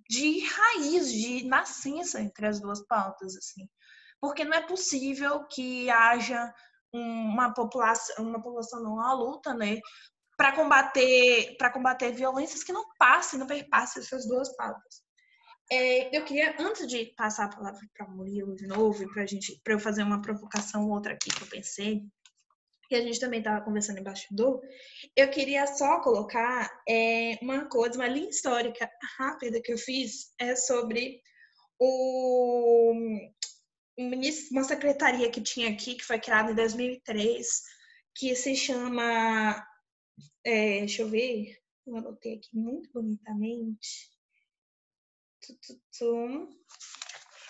[0.09, 3.69] de raiz, de nascença entre as duas pautas, assim.
[4.21, 6.53] Porque não é possível que haja
[6.93, 9.81] uma população, uma população não, uma luta, né,
[10.43, 15.01] para combater para combater violências que não passem, não perpassem essas duas pautas.
[15.71, 19.61] É, eu queria, antes de passar a palavra para o Murilo de novo, para gente,
[19.63, 22.03] para eu fazer uma provocação outra aqui que eu pensei,
[22.89, 24.61] que a gente também estava conversando em bastidor,
[25.15, 30.57] eu queria só colocar é, uma coisa, uma linha histórica rápida que eu fiz é
[30.57, 31.21] sobre
[31.79, 32.93] o,
[34.51, 37.47] uma secretaria que tinha aqui, que foi criada em 2003,
[38.17, 39.65] que se chama
[40.45, 41.59] é, deixa eu ver.
[41.87, 44.11] Eu anotei aqui muito bonitamente.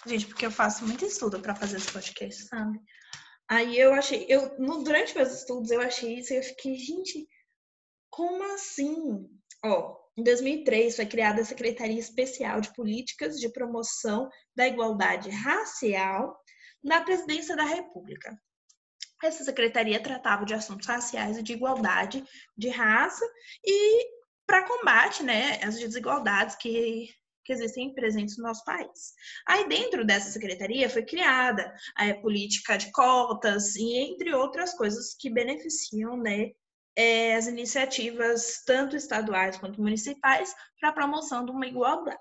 [0.06, 2.80] Gente, porque eu faço muito estudo para fazer esse podcast, sabe?
[3.48, 7.28] Aí eu achei, eu no, durante meus estudos eu achei isso e eu fiquei, gente,
[8.10, 9.28] como assim?
[9.64, 16.36] Ó, em 2003 foi criada a Secretaria Especial de Políticas de Promoção da Igualdade Racial
[16.82, 18.36] na Presidência da República.
[19.22, 22.24] Essa secretaria tratava de assuntos raciais e de igualdade
[22.56, 23.24] de raça
[23.64, 24.04] e
[24.44, 27.08] para combate né, as desigualdades que,
[27.44, 29.14] que existem presentes no nosso país.
[29.46, 35.30] Aí, dentro dessa secretaria, foi criada a política de cotas e entre outras coisas que
[35.30, 36.50] beneficiam né,
[36.96, 42.18] é, as iniciativas, tanto estaduais quanto municipais, para a promoção de uma igualdade.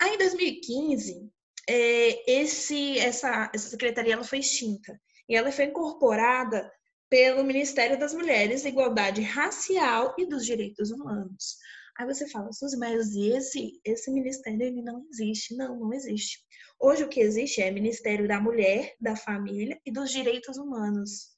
[0.00, 1.28] Aí, em 2015,
[1.68, 4.98] é, esse, essa, essa secretaria ela foi extinta
[5.32, 6.70] e ela foi incorporada
[7.08, 11.56] pelo Ministério das Mulheres, Igualdade Racial e dos Direitos Humanos.
[11.98, 15.56] Aí você fala, Suzy, mas esse, esse ministério ele não existe.
[15.56, 16.38] Não, não existe.
[16.78, 21.30] Hoje o que existe é Ministério da Mulher, da Família e dos Direitos Humanos.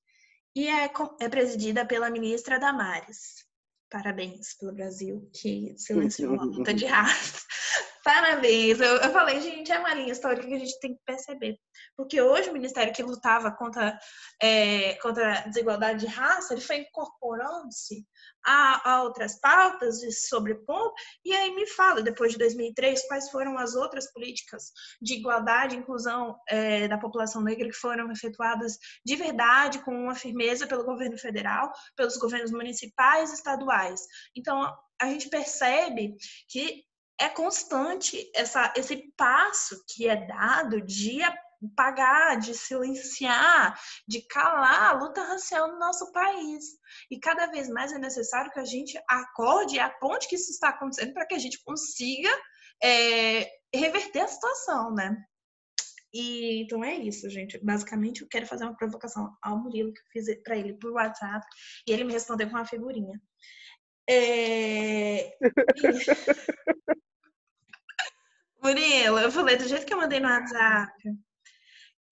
[0.56, 3.44] E é, é presidida pela ministra Damares.
[3.88, 7.38] Parabéns pelo Brasil, que silenciou a luta de raça.
[8.04, 8.78] Parabéns.
[8.80, 11.58] Eu, eu falei, gente, é uma linha histórica que a gente tem que perceber.
[11.96, 13.98] Porque hoje o ministério que lutava contra,
[14.42, 18.06] é, contra a desigualdade de raça, ele foi incorporando-se
[18.44, 20.92] a, a, outras pautas e sobrepondo.
[21.24, 24.64] E aí me fala, depois de 2003, quais foram as outras políticas
[25.00, 30.14] de igualdade e inclusão é, da população negra que foram efetuadas de verdade, com uma
[30.14, 34.02] firmeza pelo governo federal, pelos governos municipais e estaduais.
[34.36, 36.14] Então, a gente percebe
[36.50, 36.84] que
[37.20, 41.20] é constante essa, esse passo que é dado de
[41.76, 46.64] pagar, de silenciar, de calar a luta racial no nosso país.
[47.10, 50.70] E cada vez mais é necessário que a gente acorde e aponte que isso está
[50.70, 52.30] acontecendo para que a gente consiga
[52.82, 55.16] é, reverter a situação, né?
[56.12, 57.58] E, então é isso, gente.
[57.58, 61.44] Basicamente, eu quero fazer uma provocação ao Murilo, que eu fiz para ele por WhatsApp,
[61.88, 63.20] e ele me respondeu com uma figurinha.
[64.08, 65.36] É...
[68.62, 70.92] Murilo, eu falei do jeito que eu mandei no WhatsApp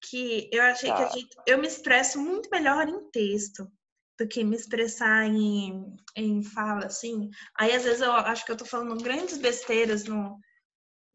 [0.03, 0.97] que eu achei tá.
[0.97, 1.15] que a tá.
[1.15, 3.71] gente, eu me expresso muito melhor em texto
[4.19, 7.31] do que me expressar em, em fala, assim.
[7.57, 10.39] Aí, às vezes, eu acho que eu tô falando grandes besteiras no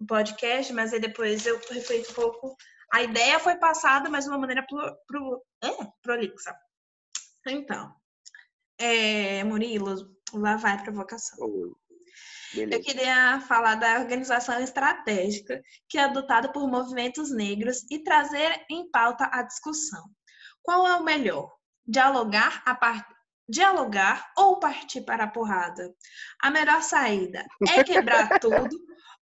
[0.07, 2.55] podcast, mas aí depois eu reflito um pouco.
[2.91, 6.55] A ideia foi passada, mas de uma maneira pro, pro, é, prolixa.
[7.45, 7.93] Então,
[8.79, 11.37] é, Murilo, lá vai provocação.
[11.39, 11.75] Oi.
[12.55, 18.89] Eu queria falar da organização estratégica que é adotada por movimentos negros e trazer em
[18.89, 20.03] pauta a discussão.
[20.63, 21.53] Qual é o melhor?
[21.85, 23.05] Dialogar a part...
[23.47, 25.93] dialogar ou partir para a porrada?
[26.41, 28.77] A melhor saída é quebrar tudo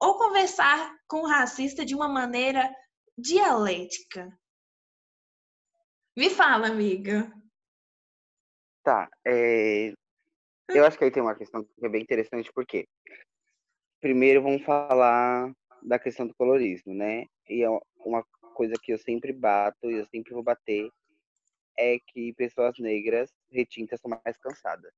[0.01, 2.75] ou conversar com o racista de uma maneira
[3.17, 4.37] dialética?
[6.17, 7.33] Me fala, amiga.
[8.83, 9.95] Tá, é...
[10.75, 12.89] eu acho que aí tem uma questão que é bem interessante, porque
[14.01, 17.27] primeiro vamos falar da questão do colorismo, né?
[17.49, 17.69] E é
[18.05, 20.91] uma coisa que eu sempre bato e eu sempre vou bater
[21.79, 24.93] é que pessoas negras retintas são mais cansadas.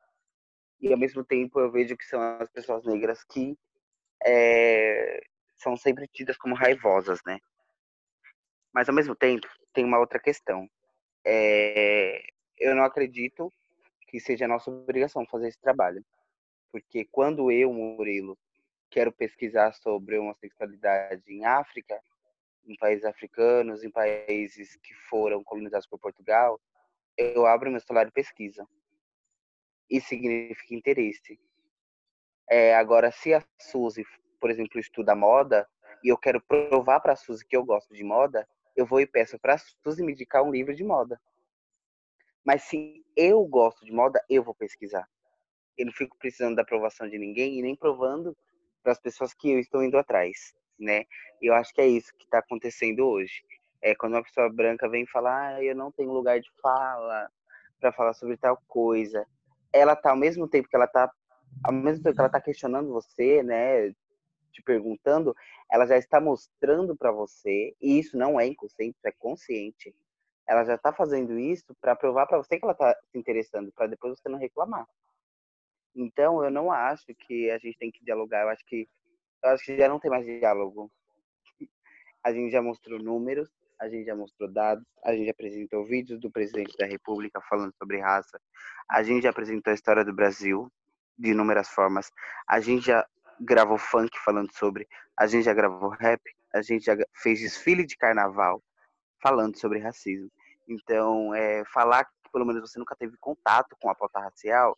[0.80, 3.56] E ao mesmo tempo eu vejo que são as pessoas negras que
[4.24, 5.22] é,
[5.56, 7.38] são sempre tidas como raivosas, né?
[8.72, 10.68] Mas ao mesmo tempo tem uma outra questão.
[11.24, 12.20] É,
[12.58, 13.52] eu não acredito
[14.14, 16.00] que seja nossa obrigação fazer esse trabalho.
[16.70, 18.38] Porque quando eu, Murilo,
[18.88, 22.00] quero pesquisar sobre homossexualidade em África,
[22.64, 26.60] em países africanos, em países que foram colonizados por Portugal,
[27.16, 28.64] eu abro meu celular e pesquisa.
[29.90, 31.36] Isso significa interesse.
[32.48, 34.04] É, agora, se a Suzy,
[34.40, 35.68] por exemplo, estuda moda,
[36.04, 38.46] e eu quero provar para a Suzy que eu gosto de moda,
[38.76, 41.20] eu vou e peço para a Suzy me indicar um livro de moda.
[42.44, 45.08] Mas se eu gosto de moda, eu vou pesquisar.
[45.76, 48.36] Eu não fico precisando da aprovação de ninguém e nem provando
[48.82, 51.04] para as pessoas que eu estou indo atrás, né?
[51.40, 53.42] E eu acho que é isso que está acontecendo hoje.
[53.82, 57.30] É quando uma pessoa branca vem falar, ah, eu não tenho lugar de fala
[57.80, 59.26] para falar sobre tal coisa.
[59.72, 61.10] Ela tá ao mesmo tempo que ela tá
[61.62, 63.90] ao mesmo tempo que ela tá questionando você, né,
[64.52, 65.34] te perguntando,
[65.70, 69.94] ela já está mostrando para você, e isso não é inconsciente, é consciente.
[70.46, 73.86] Ela já está fazendo isso para provar para você que ela está se interessando, para
[73.86, 74.86] depois você não reclamar.
[75.94, 78.42] Então, eu não acho que a gente tem que dialogar.
[78.42, 78.88] Eu acho que
[79.42, 80.90] eu acho que já não tem mais diálogo.
[82.22, 86.30] A gente já mostrou números, a gente já mostrou dados, a gente apresentou vídeos do
[86.30, 88.40] presidente da República falando sobre raça,
[88.88, 90.72] a gente já apresentou a história do Brasil
[91.18, 92.10] de inúmeras formas,
[92.48, 93.06] a gente já
[93.38, 96.22] gravou funk falando sobre, a gente já gravou rap,
[96.54, 98.62] a gente já fez desfile de carnaval
[99.24, 100.30] falando sobre racismo.
[100.68, 104.76] Então, é, falar que pelo menos você nunca teve contato com a pauta racial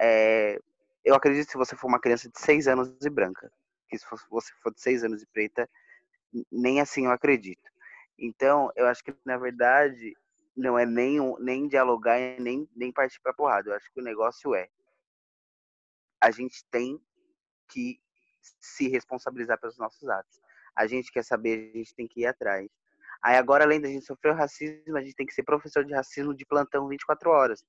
[0.00, 0.58] é,
[1.04, 3.50] eu acredito que se você for uma criança de 6 anos e branca,
[3.88, 5.68] que se você for de 6 anos e preta,
[6.50, 7.70] nem assim eu acredito.
[8.18, 10.14] Então, eu acho que, na verdade,
[10.56, 13.70] não é nem, nem dialogar, nem, nem partir para porrada.
[13.70, 14.68] Eu acho que o negócio é
[16.20, 17.00] a gente tem
[17.68, 18.00] que
[18.60, 20.40] se responsabilizar pelos nossos atos.
[20.74, 22.68] A gente quer saber, a gente tem que ir atrás.
[23.22, 25.92] Aí agora, além da gente sofrer o racismo, a gente tem que ser professor de
[25.92, 27.64] racismo de plantão 24 horas.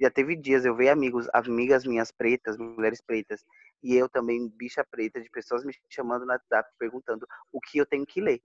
[0.00, 3.44] Já teve dias eu vi amigos, amigas minhas pretas, mulheres pretas,
[3.82, 7.86] e eu também, bicha preta, de pessoas me chamando no WhatsApp perguntando o que eu
[7.86, 8.40] tenho que ler.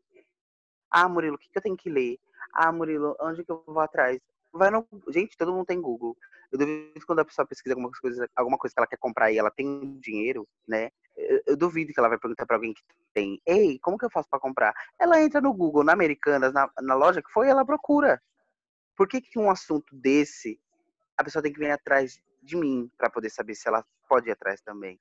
[0.89, 2.17] Ah, Murilo, o que eu tenho que ler?
[2.53, 4.19] Ah, Murilo, onde que eu vou atrás?
[4.51, 4.85] Vai no...
[5.09, 6.17] Gente, todo mundo tem Google.
[6.51, 9.37] Eu duvido quando a pessoa pesquisa alguma coisa, alguma coisa que ela quer comprar e
[9.37, 10.91] ela tem dinheiro, né?
[11.15, 12.81] Eu, duvido que ela vai perguntar para alguém que
[13.13, 13.41] tem.
[13.45, 14.73] Ei, como que eu faço para comprar?
[14.99, 18.21] Ela entra no Google, na Americanas, na, na loja que foi, ela procura.
[18.95, 20.59] Por que, que um assunto desse
[21.21, 24.31] a pessoa tem que vir atrás de mim para poder saber se ela pode ir
[24.31, 24.99] atrás também.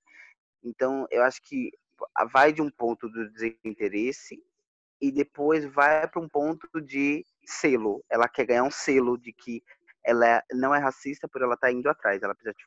[0.62, 1.70] Então, eu acho que
[2.30, 4.42] vai de um ponto do desinteresse
[5.00, 8.04] e depois vai para um ponto de selo.
[8.10, 9.62] Ela quer ganhar um selo de que
[10.04, 12.22] ela é, não é racista por ela estar tá indo atrás.
[12.22, 12.64] Ela precisa te,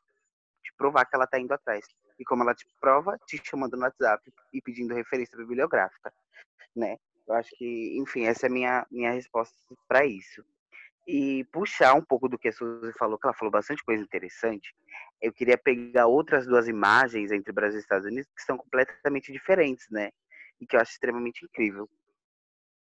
[0.64, 1.86] te provar que ela está indo atrás.
[2.18, 6.12] E como ela te prova, te chamando no WhatsApp e pedindo referência bibliográfica,
[6.74, 6.96] né?
[7.26, 9.56] Eu acho que, enfim, essa é a minha, minha resposta
[9.88, 10.44] para isso.
[11.06, 14.74] E puxar um pouco do que a Suzy falou, que ela falou bastante coisa interessante,
[15.20, 19.88] eu queria pegar outras duas imagens entre Brasil e Estados Unidos que são completamente diferentes,
[19.90, 20.10] né?
[20.60, 21.88] E que eu acho extremamente incrível.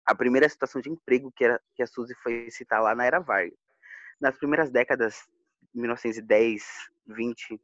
[0.05, 3.19] A primeira situação de emprego que, era, que a Suzy foi citar lá na Era
[3.19, 3.57] Vargas.
[4.19, 5.27] Nas primeiras décadas,
[5.73, 6.63] 1910,
[7.07, 7.59] 20,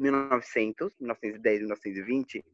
[0.00, 2.44] 1900, 1910, 1920,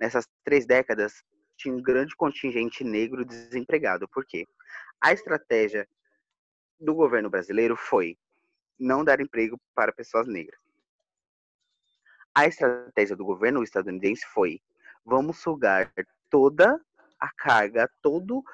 [0.00, 1.22] nessas três décadas,
[1.56, 4.08] tinha um grande contingente negro desempregado.
[4.08, 4.46] Por quê?
[5.00, 5.88] A estratégia
[6.80, 8.16] do governo brasileiro foi
[8.78, 10.60] não dar emprego para pessoas negras.
[12.34, 14.60] a estratégia do governo estadunidense foi:
[15.04, 15.90] vamos sugar
[16.28, 16.78] toda
[17.18, 18.44] a carga, todo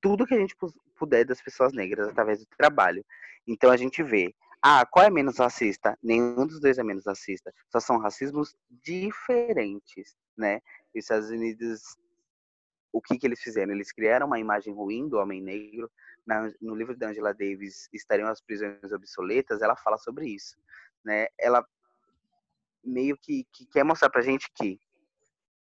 [0.00, 0.56] tudo que a gente
[0.96, 3.04] puder das pessoas negras através do trabalho.
[3.46, 5.96] Então a gente vê, ah, qual é menos racista?
[6.02, 7.52] Nenhum dos dois é menos racista.
[7.70, 10.60] Só são racismos diferentes, né?
[10.94, 11.96] Os Estados Unidos,
[12.92, 13.72] o que que eles fizeram?
[13.72, 15.90] Eles criaram uma imagem ruim do homem negro.
[16.26, 20.58] Na, no livro da Angela Davis, Estariam as prisões obsoletas, ela fala sobre isso,
[21.04, 21.28] né?
[21.38, 21.64] Ela
[22.84, 24.78] meio que, que quer mostrar pra gente que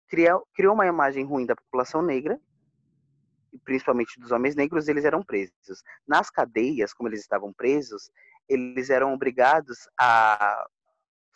[0.09, 2.39] criou, criou uma imagem ruim da população negra
[3.65, 5.83] principalmente dos homens negros, eles eram presos.
[6.07, 8.11] Nas cadeias, como eles estavam presos,
[8.51, 10.67] eles eram obrigados a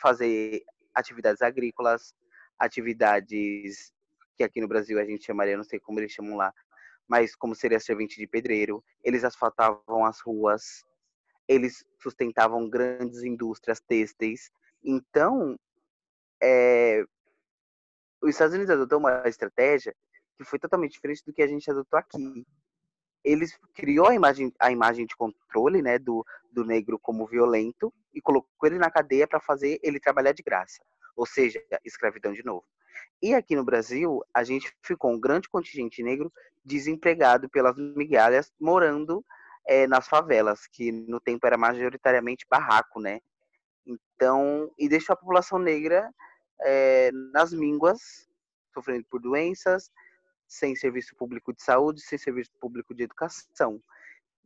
[0.01, 2.13] fazer atividades agrícolas,
[2.59, 3.93] atividades
[4.37, 6.53] que aqui no Brasil a gente chamaria, não sei como eles chamam lá,
[7.07, 8.83] mas como seria servente de pedreiro.
[9.03, 10.85] Eles asfaltavam as ruas,
[11.47, 14.51] eles sustentavam grandes indústrias têxteis.
[14.83, 15.57] Então,
[16.43, 17.05] é,
[18.21, 19.95] os Estados Unidos adotou uma estratégia
[20.37, 22.45] que foi totalmente diferente do que a gente adotou aqui.
[23.25, 28.21] Eles criou a imagem, a imagem de controle, né, do, do negro como violento e
[28.21, 30.83] colocou ele na cadeia para fazer ele trabalhar de graça,
[31.17, 32.65] ou seja, escravidão de novo.
[33.23, 36.33] E aqui no Brasil, a gente ficou um grande contingente negro
[36.65, 39.25] desempregado pelas migalhas, morando
[39.67, 43.21] é, nas favelas, que no tempo era majoritariamente barraco, né?
[43.87, 46.11] Então, e deixou a população negra
[46.63, 48.29] é, nas mínguas,
[48.73, 49.91] sofrendo por doenças,
[50.55, 53.83] sem serviço público de saúde, sem serviço público de educação.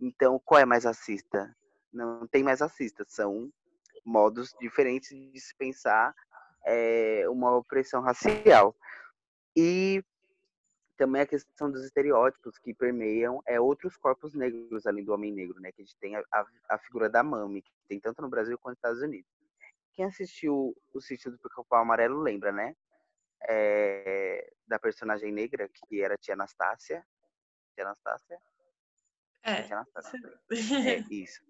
[0.00, 1.54] Então, qual é mais racista?
[1.92, 3.52] Não tem mais racista, são
[4.04, 6.14] modos diferentes de se pensar
[6.64, 8.74] é, uma opressão racial.
[9.54, 10.02] E
[10.96, 15.60] também a questão dos estereótipos que permeiam é outros corpos negros além do homem negro,
[15.60, 15.72] né?
[15.72, 18.58] Que a gente tem a, a, a figura da mami, que tem tanto no Brasil
[18.58, 19.30] quanto nos Estados Unidos.
[19.94, 22.74] Quem assistiu o sítio do Pica-Pau Amarelo lembra, né?
[23.48, 27.04] É, da personagem negra, que era a tia Anastácia.
[27.74, 28.38] Tia Anastácia?
[29.42, 29.62] É.
[29.62, 30.20] Tia Anastácia.
[30.50, 31.40] é isso.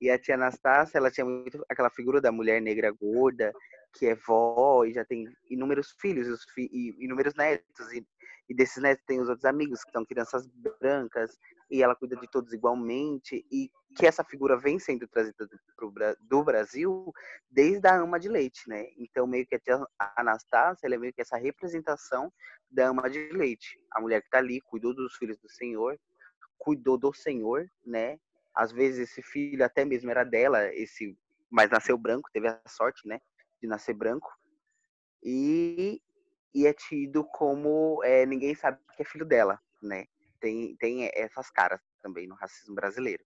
[0.00, 3.52] E a tia Anastácia, ela tinha muito aquela figura da mulher negra gorda,
[3.94, 7.92] que é vó e já tem inúmeros filhos fi, e inúmeros netos.
[7.92, 8.06] E,
[8.48, 10.46] e desses netos tem os outros amigos, que são crianças
[10.80, 11.38] brancas,
[11.70, 13.46] e ela cuida de todos igualmente.
[13.50, 17.12] E que essa figura vem sendo trazida do, do Brasil
[17.50, 18.86] desde a ama de leite, né?
[18.96, 19.58] Então, meio que
[19.98, 22.32] a Anastácia, ela é meio que essa representação
[22.70, 23.78] da ama de leite.
[23.92, 25.98] A mulher que está ali, cuidou dos filhos do Senhor,
[26.58, 28.18] cuidou do Senhor, né?
[28.54, 31.16] Às vezes esse filho até mesmo era dela, esse,
[31.50, 33.20] mas nasceu branco, teve a sorte, né?
[33.60, 34.30] De nascer branco.
[35.22, 36.02] E,
[36.54, 40.06] e é tido como é, ninguém sabe que é filho dela, né?
[40.40, 43.24] Tem, tem essas caras também no racismo brasileiro.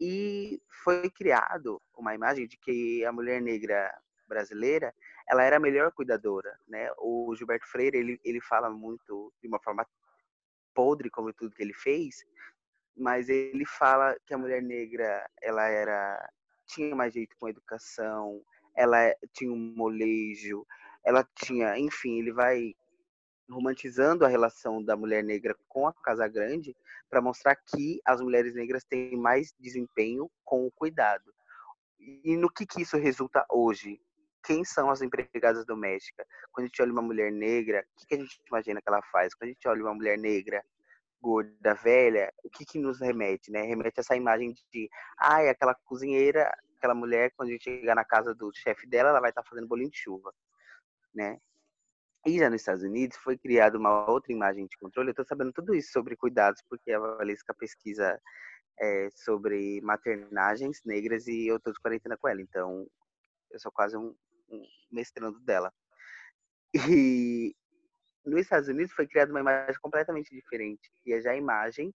[0.00, 3.92] E foi criado uma imagem de que a mulher negra
[4.26, 4.94] brasileira
[5.28, 6.90] ela era a melhor cuidadora, né?
[6.98, 9.86] O Gilberto Freire ele, ele fala muito de uma forma
[10.74, 12.24] podre como tudo que ele fez,
[12.96, 16.28] mas ele fala que a mulher negra ela era
[16.66, 18.42] tinha mais jeito com a educação,
[18.74, 20.66] ela tinha um molejo,
[21.04, 22.74] ela tinha, enfim, ele vai
[23.50, 26.74] romantizando a relação da mulher negra com a Casa Grande
[27.10, 31.32] para mostrar que as mulheres negras têm mais desempenho com o cuidado.
[31.98, 34.00] E no que, que isso resulta hoje?
[34.44, 36.26] Quem são as empregadas domésticas?
[36.50, 39.02] Quando a gente olha uma mulher negra, o que, que a gente imagina que ela
[39.12, 39.34] faz?
[39.34, 40.64] Quando a gente olha uma mulher negra,
[41.20, 43.52] gorda, velha, o que, que nos remete?
[43.52, 43.62] Né?
[43.62, 48.04] Remete essa imagem de, ai, ah, aquela cozinheira, aquela mulher, quando a gente chegar na
[48.04, 50.34] casa do chefe dela, ela vai estar tá fazendo bolinho de chuva.
[51.14, 51.38] Né?
[52.26, 55.08] E já nos Estados Unidos foi criada uma outra imagem de controle.
[55.08, 58.20] Eu estou sabendo tudo isso sobre cuidados, porque a Valesca pesquisa
[58.80, 62.40] é, sobre maternagens negras e eu estou de quarentena com ela.
[62.40, 62.86] Então,
[63.50, 64.14] eu sou quase um,
[64.48, 65.72] um mestrando dela.
[66.74, 67.54] E
[68.24, 71.92] nos Estados Unidos foi criada uma imagem completamente diferente, que é já a imagem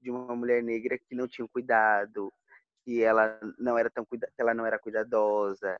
[0.00, 2.32] de uma mulher negra que não tinha cuidado,
[2.84, 5.78] que ela não era tão que ela não era cuidadosa,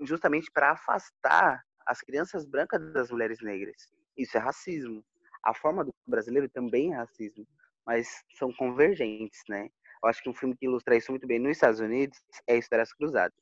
[0.00, 3.76] justamente para afastar as crianças brancas das mulheres negras.
[4.16, 5.04] Isso é racismo.
[5.42, 7.46] A forma do brasileiro também é racismo,
[7.84, 8.08] mas
[8.38, 9.68] são convergentes, né?
[10.02, 12.92] Eu acho que um filme que ilustra isso muito bem nos Estados Unidos é Histórias
[12.92, 13.36] Cruzadas.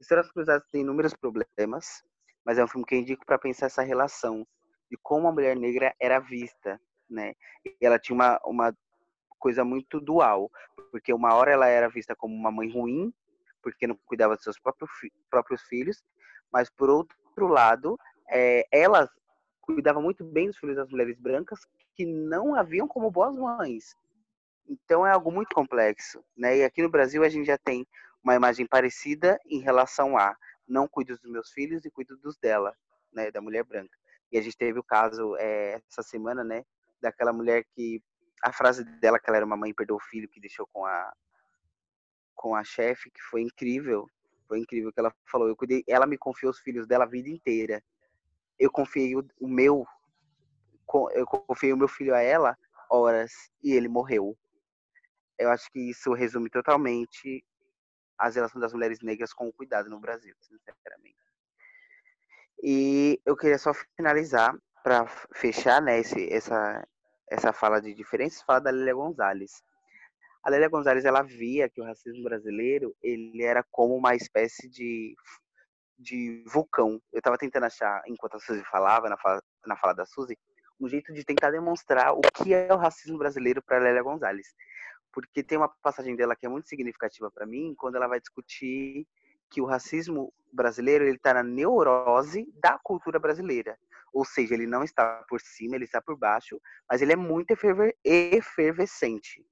[0.00, 2.02] Histórias Cruzadas tem inúmeros problemas,
[2.44, 4.46] mas é um filme que eu indico para pensar essa relação
[4.90, 7.34] de como a mulher negra era vista, né?
[7.64, 8.76] E ela tinha uma, uma
[9.38, 10.50] coisa muito dual,
[10.90, 13.12] porque uma hora ela era vista como uma mãe ruim,
[13.62, 14.90] porque não cuidava dos seus próprios,
[15.30, 16.02] próprios filhos,
[16.52, 17.98] mas por outro outro lado,
[18.30, 19.10] é, elas
[19.60, 21.60] cuidavam muito bem dos filhos das mulheres brancas
[21.94, 23.94] que não haviam como boas mães.
[24.68, 26.58] Então é algo muito complexo, né?
[26.58, 27.86] E aqui no Brasil a gente já tem
[28.22, 30.34] uma imagem parecida em relação a
[30.66, 32.74] não cuido dos meus filhos e cuido dos dela,
[33.12, 33.96] né, da mulher branca.
[34.32, 36.64] E a gente teve o caso é, essa semana, né,
[37.00, 38.02] daquela mulher que
[38.42, 41.12] a frase dela que ela era uma mãe perdeu o filho que deixou com a
[42.34, 44.06] com a chefe, que foi incrível.
[44.46, 47.28] Foi incrível que ela falou, eu cuidei, ela me confiou os filhos dela a vida
[47.28, 47.82] inteira.
[48.58, 49.86] Eu confiei o, o meu
[51.14, 52.56] eu confiei o meu filho a ela
[52.88, 53.32] horas
[53.62, 54.36] e ele morreu.
[55.38, 57.44] Eu acho que isso resume totalmente
[58.18, 61.16] as relações das mulheres negras com o cuidado no Brasil, sinceramente.
[62.62, 66.86] E eu queria só finalizar para fechar né, esse, essa,
[67.28, 69.62] essa fala de diferenças, fala da Lélia Gonzalez.
[70.46, 75.16] A Lélia Gonzalez ela via que o racismo brasileiro ele era como uma espécie de
[75.98, 77.02] de vulcão.
[77.12, 80.38] Eu estava tentando achar, enquanto a Suzy falava, na fala, na fala da Suzy,
[80.78, 84.54] um jeito de tentar demonstrar o que é o racismo brasileiro para Lélia Gonzalez.
[85.12, 89.04] Porque tem uma passagem dela que é muito significativa para mim, quando ela vai discutir
[89.50, 93.76] que o racismo brasileiro ele está na neurose da cultura brasileira.
[94.12, 97.50] Ou seja, ele não está por cima, ele está por baixo, mas ele é muito
[98.04, 99.44] efervescente.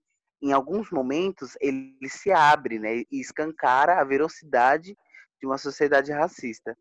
[0.43, 4.97] Em alguns momentos, ele se abre né, e escancara a velocidade
[5.41, 6.77] de uma sociedade racista.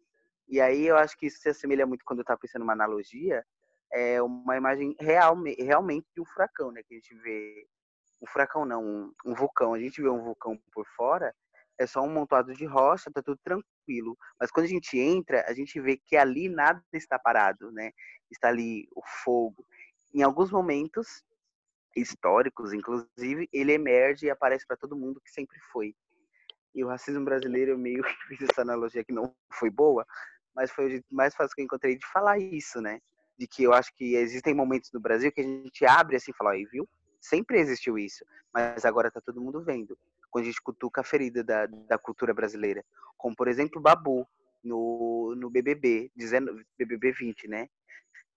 [0.47, 3.43] E aí eu acho que isso se assemelha muito quando eu estava pensando numa analogia,
[3.91, 6.81] é uma imagem real, realmente de um furacão, né?
[6.83, 7.67] Que a gente vê
[8.21, 9.73] um furacão não, um, um vulcão.
[9.73, 11.33] A gente vê um vulcão por fora,
[11.77, 14.17] é só um montado de rocha, tá tudo tranquilo.
[14.39, 17.91] Mas quando a gente entra, a gente vê que ali nada está parado, né?
[18.31, 19.65] Está ali o fogo.
[20.13, 21.23] Em alguns momentos
[21.95, 25.95] históricos, inclusive, ele emerge e aparece para todo mundo que sempre foi.
[26.73, 30.05] E o racismo brasileiro, eu meio que fiz essa analogia que não foi boa,
[30.55, 32.99] mas foi o jeito mais fácil que eu encontrei de falar isso, né?
[33.37, 36.35] De que eu acho que existem momentos no Brasil que a gente abre assim e
[36.35, 36.87] fala, aí, viu?
[37.19, 39.97] Sempre existiu isso, mas agora tá todo mundo vendo.
[40.29, 42.83] Quando a gente cutuca a ferida da, da cultura brasileira.
[43.17, 44.27] Como, por exemplo, o Babu,
[44.63, 47.67] no, no BBB, dizendo, BBB 20, né?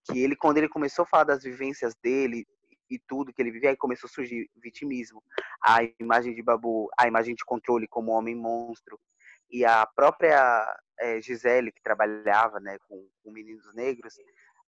[0.05, 2.47] Que ele, quando ele começou a falar das vivências dele,
[2.91, 5.23] e tudo que ele vivia, aí começou a surgir vitimismo,
[5.63, 8.99] a imagem de Babu, a imagem de controle como homem monstro,
[9.51, 14.15] e a própria é, Gisele, que trabalhava né, com, com meninos negros,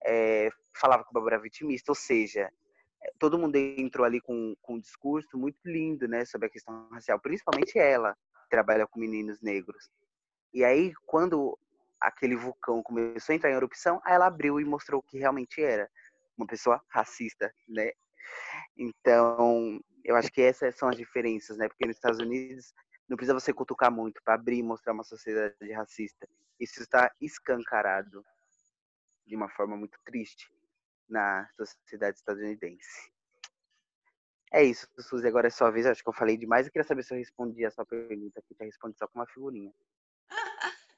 [0.05, 2.51] é, falava que o Babu era vitimista, ou seja,
[3.03, 6.89] eh, todo mundo entrou ali com, com um discurso muito lindo né, sobre a questão
[6.91, 9.91] racial, principalmente ela, que trabalha com meninos negros.
[10.53, 11.59] E aí, quando
[12.01, 15.63] aquele vulcão começou a entrar em erupção, aí ela abriu e mostrou o que realmente
[15.63, 15.89] era
[16.37, 17.91] uma pessoa racista, né?
[18.77, 21.69] Então, eu acho que essas são as diferenças, né?
[21.69, 22.73] Porque nos Estados Unidos
[23.09, 26.29] não precisa você cutucar muito para abrir e mostrar uma sociedade racista.
[26.59, 28.25] Isso está escancarado
[29.27, 30.51] de uma forma muito triste
[31.09, 33.13] na sociedade estadunidense.
[34.53, 35.27] É isso, Suzy.
[35.27, 35.87] Agora é sua vez.
[35.87, 36.67] Acho que eu falei demais.
[36.67, 38.55] Eu queria saber se eu respondi a sua pergunta aqui.
[38.59, 39.73] Já respondi só com uma figurinha.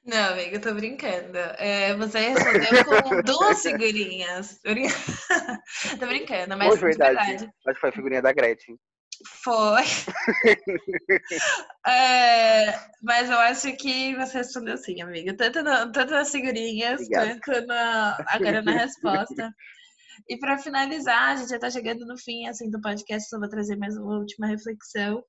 [0.03, 1.37] Não, amiga, eu tô brincando.
[1.57, 4.59] É, você respondeu com duas figurinhas.
[5.99, 7.15] tô brincando, mas Foi verdade.
[7.15, 7.51] verdade.
[7.67, 8.77] Acho que foi a figurinha da Gretchen.
[9.43, 9.83] Foi.
[11.85, 12.71] é,
[13.03, 15.35] mas eu acho que você respondeu sim, amiga.
[15.35, 17.39] Tanto, no, tanto nas figurinhas Obrigado.
[17.43, 19.53] quanto na, agora na resposta.
[20.27, 23.49] E para finalizar, a gente já está chegando no fim assim, do podcast, só vou
[23.49, 25.21] trazer mais uma última reflexão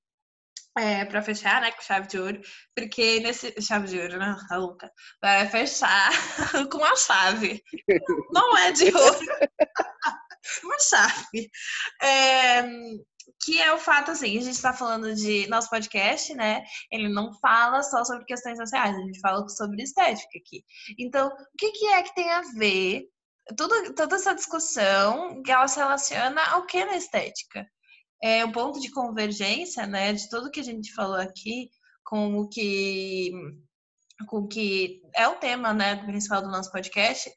[0.79, 2.41] é, para fechar, né, com chave de ouro,
[2.75, 4.91] porque nesse chave de ouro, né, a Luca
[5.21, 6.11] vai fechar
[6.71, 7.62] com a chave,
[8.33, 9.27] não é de ouro,
[10.64, 11.51] uma chave,
[12.03, 12.62] é,
[13.43, 16.62] que é o fato assim, a gente está falando de nosso podcast, né?
[16.91, 20.62] Ele não fala só sobre questões sociais, a gente fala sobre estética aqui.
[20.99, 23.05] Então, o que, que é que tem a ver
[23.57, 27.66] tudo, toda essa discussão que ela se relaciona ao que na estética?
[28.23, 31.71] É um ponto de convergência, né, de tudo que a gente falou aqui
[32.05, 33.33] com o que
[34.29, 37.33] com o que é o tema, né, principal do nosso podcast.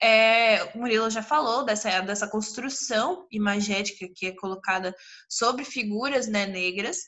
[0.00, 4.94] É, o Murilo já falou dessa, dessa construção imagética que é colocada
[5.28, 6.98] sobre figuras né, negras,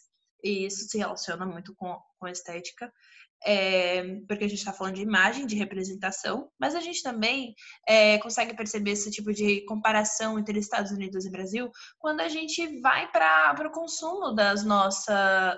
[0.43, 2.93] e isso se relaciona muito com, com a estética
[3.45, 7.55] é, porque a gente está falando de imagem, de representação, mas a gente também
[7.87, 12.81] é, consegue perceber esse tipo de comparação entre Estados Unidos e Brasil quando a gente
[12.81, 15.15] vai para o consumo das nossas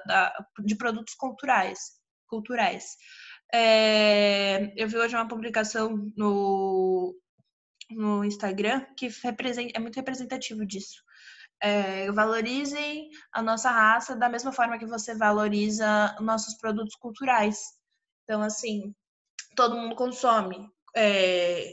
[0.07, 0.33] da,
[0.65, 1.79] de produtos culturais.
[2.29, 2.97] culturais.
[3.55, 7.17] É, eu vi hoje uma publicação no,
[7.91, 9.09] no Instagram que
[9.75, 11.06] é muito representativo disso.
[11.63, 17.59] É, valorizem a nossa raça da mesma forma que você valoriza nossos produtos culturais.
[18.25, 18.95] Então, assim,
[19.55, 21.73] todo mundo consome é,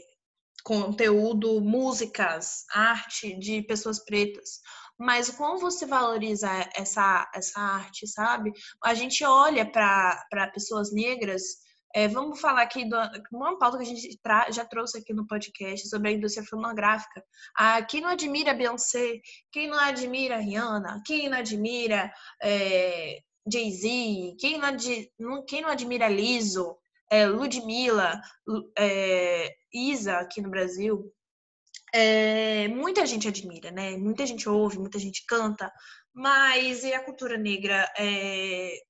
[0.64, 4.60] conteúdo, músicas, arte de pessoas pretas.
[4.98, 8.52] Mas como você valoriza essa, essa arte, sabe?
[8.82, 11.63] A gente olha para pessoas negras
[11.96, 12.96] É, vamos falar aqui de
[13.32, 14.20] uma pauta que a gente
[14.50, 17.24] já trouxe aqui no podcast sobre a indústria fonográfica.
[17.56, 19.20] Ah, quem não admira Beyoncé?
[19.52, 21.00] Quem não admira Rihanna?
[21.06, 24.34] Quem não admira é, Jay-Z?
[24.40, 24.60] Quem,
[25.20, 26.76] não, quem não admira Lizzo?
[27.08, 28.20] É, Ludmilla?
[28.76, 31.12] É, Isa aqui no Brasil?
[31.94, 33.96] É, muita gente admira, né?
[33.96, 35.72] Muita gente ouve, muita gente canta,
[36.12, 37.88] mas e a cultura negra?
[37.96, 38.80] É,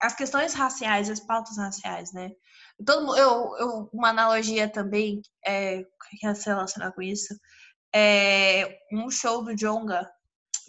[0.00, 2.30] as questões raciais, as pautas raciais, né?
[2.84, 7.34] Todo, eu, eu, uma analogia também é, que se relacionar com isso
[7.94, 10.08] é um show do Jonga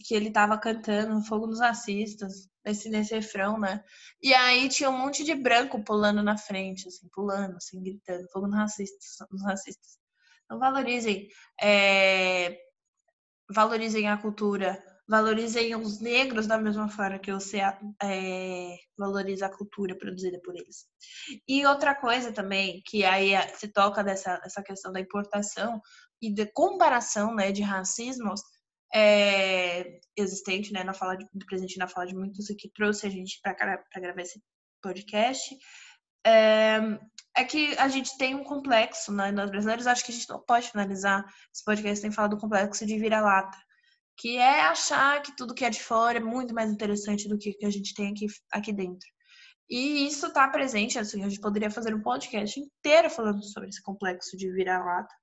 [0.05, 3.83] que ele tava cantando Fogo nos Racistas, nesse, nesse refrão, né?
[4.21, 8.47] E aí tinha um monte de branco pulando na frente, assim, pulando, assim, gritando, Fogo
[8.47, 9.97] nos Racistas, nos racistas.
[10.45, 11.27] Então valorizem,
[11.61, 12.57] é,
[13.49, 14.81] valorizem a cultura,
[15.11, 17.59] valorizem os negros da mesma forma que você
[18.01, 20.85] é, valoriza a cultura produzida por eles.
[21.45, 25.81] E outra coisa também, que aí se toca dessa essa questão da importação
[26.21, 28.39] e de comparação né, de racismos
[28.95, 33.09] é, existente né, na fala de, presente na fala de muitos e que trouxe a
[33.09, 34.41] gente para gravar esse
[34.81, 35.53] podcast,
[36.25, 36.79] é,
[37.35, 40.39] é, que a gente tem um complexo, né, nós brasileiros, acho que a gente não
[40.39, 43.57] pode finalizar esse podcast sem falar do complexo de vira-lata
[44.17, 47.53] que é achar que tudo que é de fora é muito mais interessante do que
[47.53, 49.07] que a gente tem aqui, aqui dentro.
[49.69, 53.81] E isso está presente, assim, a gente poderia fazer um podcast inteiro falando sobre esse
[53.81, 55.13] complexo de vira-lata.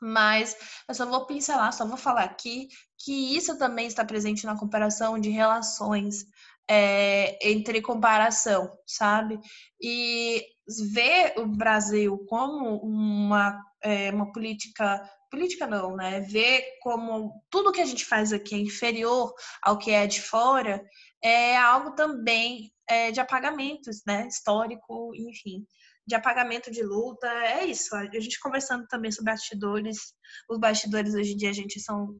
[0.00, 0.56] Mas
[0.88, 5.18] eu só vou pincelar, só vou falar aqui que isso também está presente na comparação
[5.18, 6.24] de relações
[6.68, 9.38] é, entre comparação, sabe?
[9.80, 10.44] E
[10.88, 15.02] ver o Brasil como uma, é, uma política
[15.34, 16.20] política não, né?
[16.20, 20.80] Ver como tudo que a gente faz aqui é inferior ao que é de fora
[21.22, 24.28] é algo também é, de apagamentos, né?
[24.28, 25.66] Histórico, enfim,
[26.06, 27.26] de apagamento de luta.
[27.26, 27.96] É isso.
[27.96, 30.14] A gente conversando também sobre bastidores.
[30.48, 32.16] Os bastidores hoje em dia, a gente são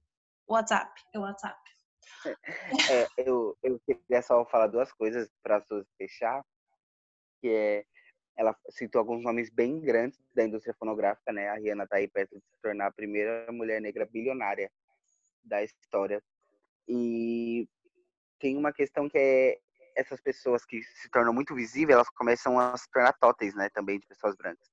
[0.48, 1.60] WhatsApp, é WhatsApp.
[2.90, 6.42] É, eu, eu queria só falar duas coisas para as pessoas fechar,
[7.40, 7.84] que é
[8.36, 11.48] ela citou alguns nomes bem grandes da indústria fonográfica, né?
[11.48, 14.70] A Rihanna está aí perto de se tornar a primeira mulher negra bilionária
[15.44, 16.22] da história.
[16.88, 17.68] E
[18.38, 19.58] tem uma questão que é
[19.96, 23.68] essas pessoas que se tornam muito visíveis, elas começam a se tornar tóteis, né?
[23.70, 24.68] Também de pessoas brancas.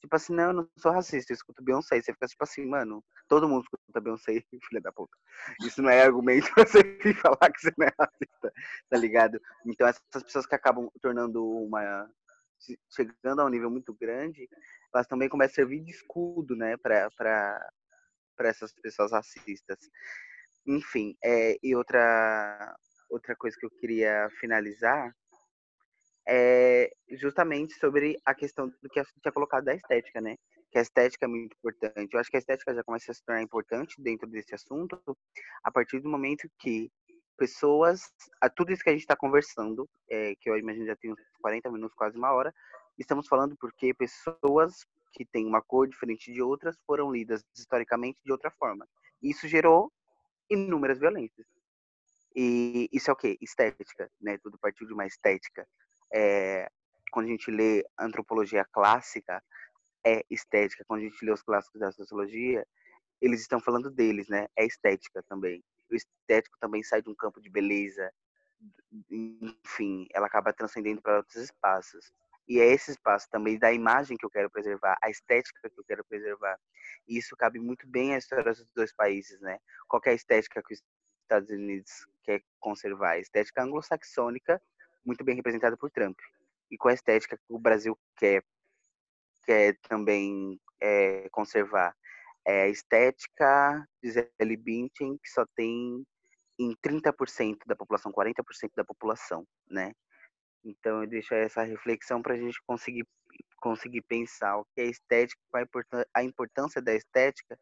[0.00, 2.00] Tipo assim, não, eu não sou racista, eu escuto Beyoncé.
[2.00, 5.16] Você fica tipo assim, mano, todo mundo escuta Beyoncé, filha da puta.
[5.62, 8.52] Isso não é argumento pra você vir falar que você não é racista,
[8.90, 9.40] tá ligado?
[9.64, 12.08] Então essas pessoas que acabam tornando uma
[12.94, 14.48] chegando a um nível muito grande,
[14.94, 17.08] elas também começam a servir de escudo, né, para
[18.40, 19.78] essas pessoas racistas.
[20.66, 22.76] Enfim, é, e outra,
[23.10, 25.14] outra coisa que eu queria finalizar
[26.28, 30.36] é justamente sobre a questão do que a gente tinha colocado da estética, né?
[30.72, 32.12] Que a estética é muito importante.
[32.12, 35.00] Eu acho que a estética já começa a se tornar importante dentro desse assunto
[35.62, 36.90] a partir do momento que
[37.36, 38.10] pessoas,
[38.40, 41.20] a tudo isso que a gente está conversando, é, que eu imagino já tem uns
[41.40, 42.54] 40 minutos, quase uma hora,
[42.98, 48.32] estamos falando porque pessoas que têm uma cor diferente de outras foram lidas historicamente de
[48.32, 48.86] outra forma.
[49.22, 49.92] Isso gerou
[50.50, 51.46] inúmeras violências.
[52.34, 53.38] E isso é o quê?
[53.40, 54.36] Estética, né?
[54.38, 55.66] Tudo partiu de uma estética.
[56.12, 56.70] É,
[57.10, 59.42] quando a gente lê antropologia clássica,
[60.04, 60.84] é estética.
[60.86, 62.66] Quando a gente lê os clássicos da sociologia,
[63.22, 64.48] eles estão falando deles, né?
[64.54, 68.12] É estética também o estético também sai de um campo de beleza,
[69.10, 72.12] enfim, ela acaba transcendendo para outros espaços.
[72.48, 75.84] E é esse espaço também da imagem que eu quero preservar, a estética que eu
[75.84, 76.58] quero preservar.
[77.08, 79.58] E isso cabe muito bem à história dos dois países, né?
[79.88, 80.82] Qual é a estética que os
[81.22, 83.12] Estados Unidos quer conservar?
[83.12, 84.62] A estética anglo-saxônica,
[85.04, 86.18] muito bem representada por Trump.
[86.70, 88.44] E é a estética que o Brasil quer,
[89.44, 91.96] quer também é, conservar?
[92.46, 96.06] É a estética Zé Bündchen, que só tem
[96.58, 99.92] em 30% da população, 40% da população, né?
[100.64, 103.06] Então eu deixo essa reflexão para a gente conseguir
[103.60, 105.40] conseguir pensar o que é estética,
[106.14, 107.58] a importância da estética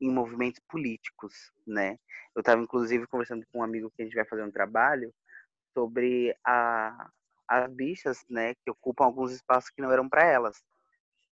[0.00, 1.34] em movimentos políticos,
[1.66, 1.96] né?
[2.34, 5.12] Eu estava inclusive conversando com um amigo que a gente vai fazer um trabalho
[5.74, 7.10] sobre a,
[7.48, 10.62] as bichas, né, que ocupam alguns espaços que não eram para elas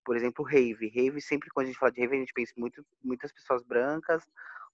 [0.06, 0.88] por exemplo, rave.
[0.88, 4.22] Rave, sempre quando a gente fala de rave, a gente pensa muito, muitas pessoas brancas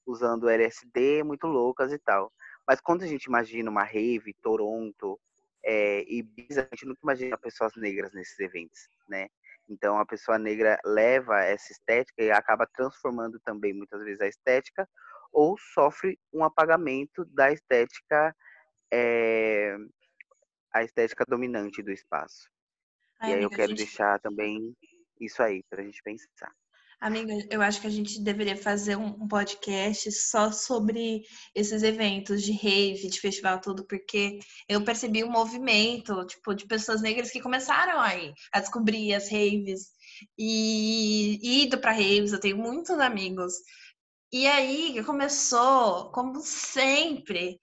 [0.05, 2.31] usando LSD, muito loucas e tal.
[2.69, 5.19] Mas quando a gente imagina uma rave, Toronto,
[5.65, 9.29] é, Ibiza, a gente nunca imagina pessoas negras nesses eventos, né?
[9.69, 14.87] Então a pessoa negra leva essa estética e acaba transformando também muitas vezes a estética
[15.33, 18.37] ou sofre um apagamento da estética
[18.93, 19.77] é,
[20.75, 22.51] a estética dominante do espaço.
[23.19, 23.79] Ai, e aí amiga, eu quero gente...
[23.79, 24.77] deixar também
[25.25, 26.53] isso aí pra gente pensar.
[27.03, 32.53] Amiga, eu acho que a gente deveria fazer um podcast só sobre esses eventos de
[32.53, 38.01] rave, de festival, tudo, porque eu percebi um movimento, tipo, de pessoas negras que começaram
[38.01, 39.89] aí a descobrir as raves
[40.39, 42.33] e, e ido para raves.
[42.33, 43.53] Eu tenho muitos amigos.
[44.33, 47.61] E aí começou, como sempre,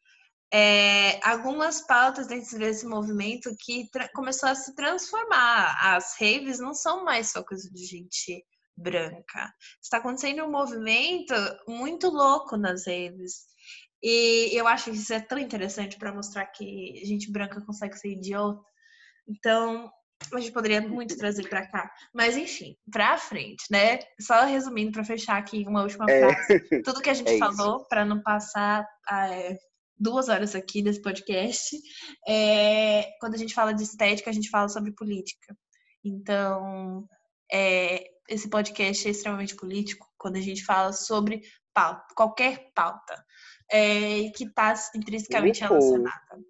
[0.52, 5.78] é, algumas pautas dentro desse movimento que começou a se transformar.
[5.96, 8.44] As raves não são mais só coisa de gente
[8.76, 9.54] branca.
[9.82, 11.34] Está acontecendo um movimento
[11.68, 13.50] muito louco nas redes.
[14.02, 18.14] E eu acho que isso é tão interessante para mostrar que gente branca consegue ser
[18.14, 18.64] idiota.
[19.28, 19.92] Então,
[20.34, 21.92] a gente poderia muito trazer para cá.
[22.14, 24.00] Mas, enfim, para frente, né?
[24.20, 26.20] Só resumindo para fechar aqui uma última é.
[26.20, 26.68] frase.
[26.72, 26.82] É.
[26.82, 29.58] Tudo que a gente é falou, para não passar é,
[30.00, 31.78] duas horas aqui nesse podcast,
[32.28, 35.56] é, quando a gente fala de estética, a gente fala sobre política.
[36.04, 37.06] Então,
[37.52, 41.42] é, esse podcast é extremamente político quando a gente fala sobre
[41.74, 43.26] pauta, qualquer pauta
[43.72, 45.70] é, que está intrinsecamente Uhul.
[45.70, 46.44] relacionada.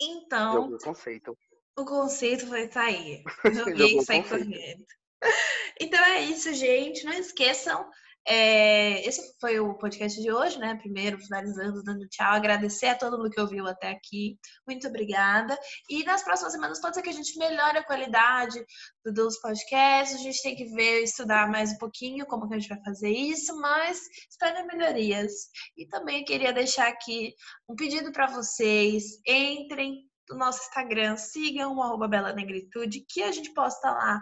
[0.00, 0.72] Então.
[0.72, 1.36] o conceito.
[1.78, 3.22] O conceito vai sair.
[3.52, 4.86] Joguei e saí correndo.
[5.80, 7.04] Então é isso, gente.
[7.04, 7.88] Não esqueçam
[8.28, 10.74] é, esse foi o podcast de hoje, né?
[10.74, 12.32] Primeiro, finalizando, dando tchau.
[12.32, 14.36] Agradecer a todo mundo que ouviu até aqui.
[14.66, 15.56] Muito obrigada.
[15.88, 18.64] E nas próximas semanas pode ser que a gente melhore a qualidade
[19.04, 20.16] dos podcasts.
[20.18, 23.10] A gente tem que ver, estudar mais um pouquinho como que a gente vai fazer
[23.10, 25.32] isso, mas espero melhorias.
[25.76, 27.32] E também queria deixar aqui
[27.68, 29.04] um pedido para vocês.
[29.24, 34.20] Entrem no nosso Instagram, sigam o Bela Negritude, que a gente posta lá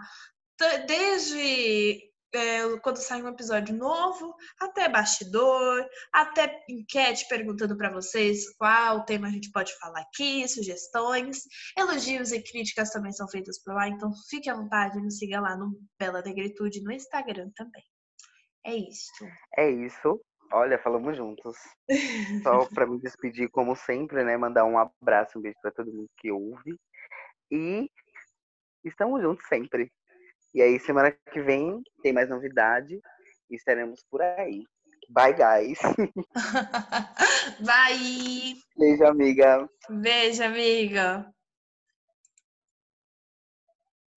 [0.87, 9.05] desde é, quando sai um episódio novo, até bastidor, até enquete perguntando para vocês qual
[9.05, 11.43] tema a gente pode falar aqui, sugestões,
[11.77, 15.55] elogios e críticas também são feitas por lá, então fique à vontade, nos siga lá
[15.57, 17.83] no Bela Negritude no Instagram também.
[18.65, 19.25] É isso.
[19.57, 20.19] É isso.
[20.51, 21.57] Olha, falamos juntos.
[22.43, 24.37] Só para me despedir, como sempre, né?
[24.37, 26.79] Mandar um abraço, um beijo para todo mundo que ouve.
[27.51, 27.89] E
[28.83, 29.91] estamos juntos sempre.
[30.55, 32.97] E aí, semana que vem, tem mais novidade
[33.51, 34.63] e estaremos por aí.
[35.09, 35.77] Bye, guys.
[37.59, 38.55] Bye.
[38.77, 39.69] Beijo, amiga.
[39.89, 41.29] Beijo, amiga.